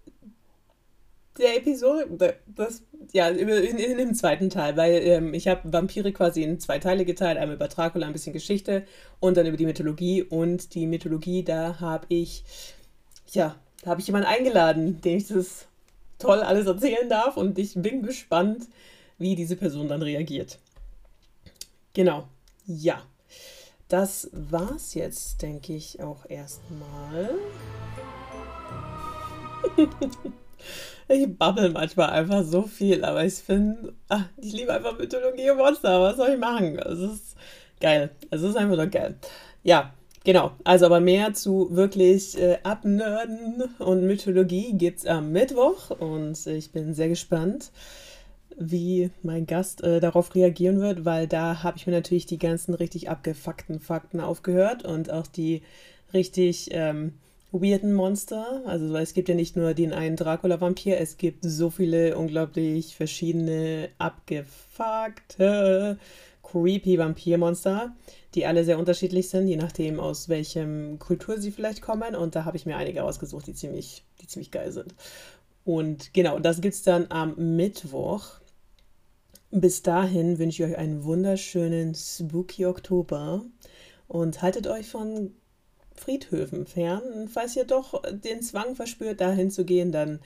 der 1.39 1.57
Episode, 1.57 2.35
das, 2.47 2.83
ja, 3.11 3.27
in, 3.27 3.47
in, 3.47 3.97
dem 3.97 4.13
zweiten 4.13 4.49
Teil, 4.49 4.75
weil 4.75 5.01
ähm, 5.03 5.33
ich 5.33 5.47
habe 5.47 5.71
Vampire 5.71 6.11
quasi 6.11 6.43
in 6.43 6.59
zwei 6.59 6.79
Teile 6.79 7.05
geteilt, 7.05 7.37
einmal 7.37 7.55
über 7.55 7.67
Dracula, 7.67 8.07
ein 8.07 8.13
bisschen 8.13 8.33
Geschichte 8.33 8.85
und 9.19 9.37
dann 9.37 9.45
über 9.45 9.57
die 9.57 9.65
Mythologie 9.65 10.23
und 10.23 10.73
die 10.73 10.87
Mythologie, 10.87 11.43
da 11.43 11.79
habe 11.79 12.05
ich, 12.09 12.43
ja, 13.31 13.55
da 13.83 13.91
habe 13.91 14.01
ich 14.01 14.07
jemanden 14.07 14.27
eingeladen, 14.27 15.01
dem 15.01 15.17
ich 15.17 15.27
das 15.27 15.67
toll 16.17 16.39
alles 16.39 16.65
erzählen 16.65 17.07
darf 17.07 17.37
und 17.37 17.59
ich 17.59 17.73
bin 17.75 18.01
gespannt, 18.01 18.65
wie 19.19 19.35
diese 19.35 19.55
Person 19.55 19.87
dann 19.87 20.01
reagiert. 20.01 20.57
Genau, 21.93 22.27
ja. 22.65 23.01
Das 23.87 24.29
war's 24.33 24.95
jetzt, 24.95 25.41
denke 25.41 25.73
ich, 25.73 26.01
auch 26.01 26.25
erstmal. 26.27 27.29
ich 31.07 31.37
babbel 31.37 31.69
manchmal 31.69 32.09
einfach 32.09 32.43
so 32.43 32.63
viel, 32.63 33.05
aber 33.05 33.23
ich 33.23 33.35
finde, 33.35 33.93
ich 34.41 34.51
liebe 34.51 34.73
einfach 34.73 34.97
Mythologie 34.97 35.51
und 35.51 35.57
Monster. 35.57 36.01
Was 36.01 36.17
soll 36.17 36.31
ich 36.31 36.39
machen? 36.39 36.77
Es 36.79 36.99
ist 36.99 37.37
geil. 37.79 38.09
Es 38.29 38.41
ist 38.41 38.57
einfach 38.57 38.75
nur 38.75 38.87
geil. 38.87 39.15
Ja, 39.63 39.93
genau. 40.25 40.51
Also, 40.65 40.87
aber 40.87 40.99
mehr 40.99 41.33
zu 41.33 41.69
wirklich 41.71 42.37
äh, 42.37 42.57
Abnörden 42.63 43.63
und 43.79 44.05
Mythologie 44.05 44.73
gibt's 44.73 45.05
am 45.05 45.31
Mittwoch 45.31 45.91
und 45.91 46.45
ich 46.45 46.73
bin 46.73 46.93
sehr 46.93 47.07
gespannt 47.07 47.71
wie 48.59 49.11
mein 49.21 49.45
Gast 49.45 49.83
äh, 49.83 49.99
darauf 49.99 50.33
reagieren 50.33 50.79
wird, 50.79 51.05
weil 51.05 51.27
da 51.27 51.63
habe 51.63 51.77
ich 51.77 51.85
mir 51.85 51.93
natürlich 51.93 52.25
die 52.25 52.39
ganzen 52.39 52.73
richtig 52.73 53.09
abgefuckten 53.09 53.79
Fakten 53.79 54.19
aufgehört 54.19 54.83
und 54.83 55.11
auch 55.11 55.27
die 55.27 55.61
richtig 56.13 56.69
ähm, 56.71 57.13
weirden 57.51 57.93
Monster. 57.93 58.63
Also 58.65 58.95
es 58.97 59.13
gibt 59.13 59.29
ja 59.29 59.35
nicht 59.35 59.55
nur 59.55 59.73
den 59.73 59.93
einen 59.93 60.15
Dracula-Vampir, 60.15 60.99
es 60.99 61.17
gibt 61.17 61.43
so 61.43 61.69
viele 61.69 62.17
unglaublich 62.17 62.95
verschiedene 62.95 63.89
abgefuckte, 63.99 65.97
creepy 66.41 66.97
Vampirmonster, 66.97 67.95
die 68.33 68.45
alle 68.45 68.63
sehr 68.63 68.79
unterschiedlich 68.79 69.29
sind, 69.29 69.47
je 69.47 69.57
nachdem 69.57 69.99
aus 69.99 70.29
welchem 70.29 70.97
Kultur 70.99 71.39
sie 71.39 71.51
vielleicht 71.51 71.81
kommen. 71.81 72.15
Und 72.15 72.35
da 72.35 72.45
habe 72.45 72.57
ich 72.57 72.65
mir 72.65 72.77
einige 72.77 73.03
ausgesucht, 73.03 73.47
die 73.47 73.53
ziemlich, 73.53 74.03
die 74.21 74.27
ziemlich 74.27 74.51
geil 74.51 74.71
sind. 74.71 74.95
Und 75.65 76.13
genau, 76.13 76.39
das 76.39 76.61
gibt 76.61 76.75
es 76.75 76.83
dann 76.83 77.07
am 77.09 77.35
Mittwoch. 77.57 78.39
Bis 79.51 79.81
dahin 79.81 80.39
wünsche 80.39 80.63
ich 80.63 80.71
euch 80.71 80.77
einen 80.77 81.05
wunderschönen 81.05 81.95
Spooky 81.95 82.65
Oktober 82.65 83.45
Und 84.09 84.41
haltet 84.41 84.67
euch 84.67 84.89
von 84.89 85.31
Friedhöfen 85.95 86.65
fern. 86.65 87.29
Falls 87.29 87.55
ihr 87.55 87.63
doch 87.63 88.01
den 88.11 88.41
Zwang 88.41 88.75
verspürt, 88.75 89.21
dahin 89.21 89.49
zu 89.49 89.63
gehen, 89.63 89.93
dann 89.93 90.19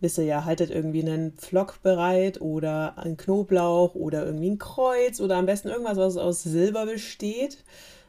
wisst 0.00 0.18
ihr 0.18 0.24
ja, 0.24 0.44
haltet 0.44 0.70
irgendwie 0.70 1.02
einen 1.02 1.32
Pflock 1.32 1.82
bereit 1.82 2.40
oder 2.40 2.98
einen 2.98 3.16
Knoblauch 3.16 3.96
oder 3.96 4.24
irgendwie 4.24 4.50
ein 4.50 4.58
Kreuz 4.58 5.20
oder 5.20 5.36
am 5.36 5.46
besten 5.46 5.68
irgendwas, 5.68 5.98
was 5.98 6.16
aus 6.16 6.44
Silber 6.44 6.86
besteht. 6.86 7.64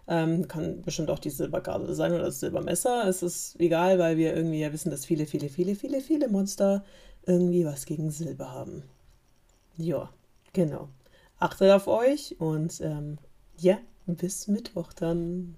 Ähm, 0.08 0.48
kann 0.48 0.84
bestimmt 0.84 1.10
auch 1.10 1.20
die 1.20 1.30
Silbergabel 1.32 1.96
sein 1.96 2.14
oder 2.14 2.26
das 2.26 2.42
Silbermesser. 2.42 3.08
Es 3.08 3.24
ist 3.24 3.60
egal, 3.60 3.98
weil 3.98 4.18
wir 4.18 4.36
irgendwie 4.36 4.60
ja 4.60 4.72
wissen, 4.72 4.92
dass 4.92 5.06
viele, 5.06 5.26
viele, 5.26 5.50
viele, 5.50 5.76
viele, 5.76 6.00
viele 6.00 6.28
Monster 6.30 6.84
irgendwie 7.26 7.66
was 7.66 7.86
gegen 7.86 8.12
Silber 8.12 8.52
haben. 8.52 8.84
Ja, 9.78 10.10
genau. 10.54 10.90
Achtet 11.40 11.72
auf 11.72 11.88
euch 11.88 12.36
und 12.40 12.80
ähm, 12.82 13.18
ja, 13.58 13.78
bis 14.06 14.48
Mittwoch 14.48 14.94
dann. 14.94 15.58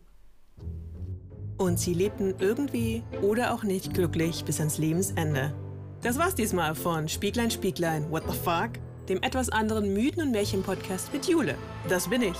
Und 1.57 1.79
sie 1.79 1.93
lebten 1.93 2.35
irgendwie 2.39 3.03
oder 3.21 3.53
auch 3.53 3.63
nicht 3.63 3.93
glücklich 3.93 4.43
bis 4.45 4.59
ans 4.59 4.77
Lebensende. 4.77 5.53
Das 6.01 6.17
war's 6.19 6.35
diesmal 6.35 6.75
von 6.75 7.07
Spieglein, 7.07 7.49
Spieglein, 7.49 8.11
What 8.11 8.23
the 8.29 8.37
fuck? 8.37 8.71
Dem 9.07 9.21
etwas 9.21 9.49
anderen 9.49 9.93
Mythen- 9.93 10.23
und 10.23 10.31
Märchen-Podcast 10.31 11.13
mit 11.13 11.27
Jule. 11.27 11.55
Das 11.87 12.09
bin 12.09 12.23
ich. 12.23 12.37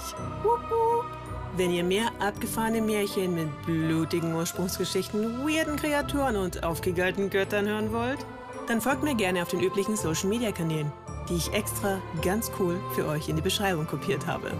Wenn 1.57 1.71
ihr 1.71 1.83
mehr 1.83 2.09
abgefahrene 2.19 2.81
Märchen 2.81 3.33
mit 3.33 3.47
blutigen 3.65 4.35
Ursprungsgeschichten, 4.35 5.47
weirden 5.47 5.77
Kreaturen 5.77 6.35
und 6.35 6.63
aufgegalten 6.63 7.29
Göttern 7.29 7.67
hören 7.67 7.93
wollt, 7.93 8.19
dann 8.67 8.81
folgt 8.81 9.03
mir 9.03 9.15
gerne 9.15 9.41
auf 9.41 9.49
den 9.49 9.61
üblichen 9.61 9.95
Social-Media-Kanälen, 9.95 10.91
die 11.29 11.35
ich 11.35 11.53
extra 11.53 12.01
ganz 12.21 12.51
cool 12.59 12.79
für 12.93 13.07
euch 13.07 13.29
in 13.29 13.35
die 13.35 13.41
Beschreibung 13.41 13.88
kopiert 13.88 14.27
habe. 14.27 14.51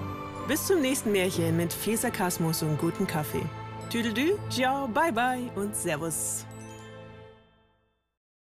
Bis 0.48 0.68
zum 0.68 0.82
nächsten 0.82 1.12
Märchen 1.12 1.58
mit 1.58 1.74
viel 1.74 1.98
Sarkasmus 1.98 2.62
und 2.62 2.78
guten 2.78 3.08
Kaffee. 3.08 3.44
Tüdelü, 3.90 4.36
ciao, 4.50 4.88
bye 4.88 5.12
bye 5.12 5.50
und 5.56 5.76
Servus. 5.76 6.46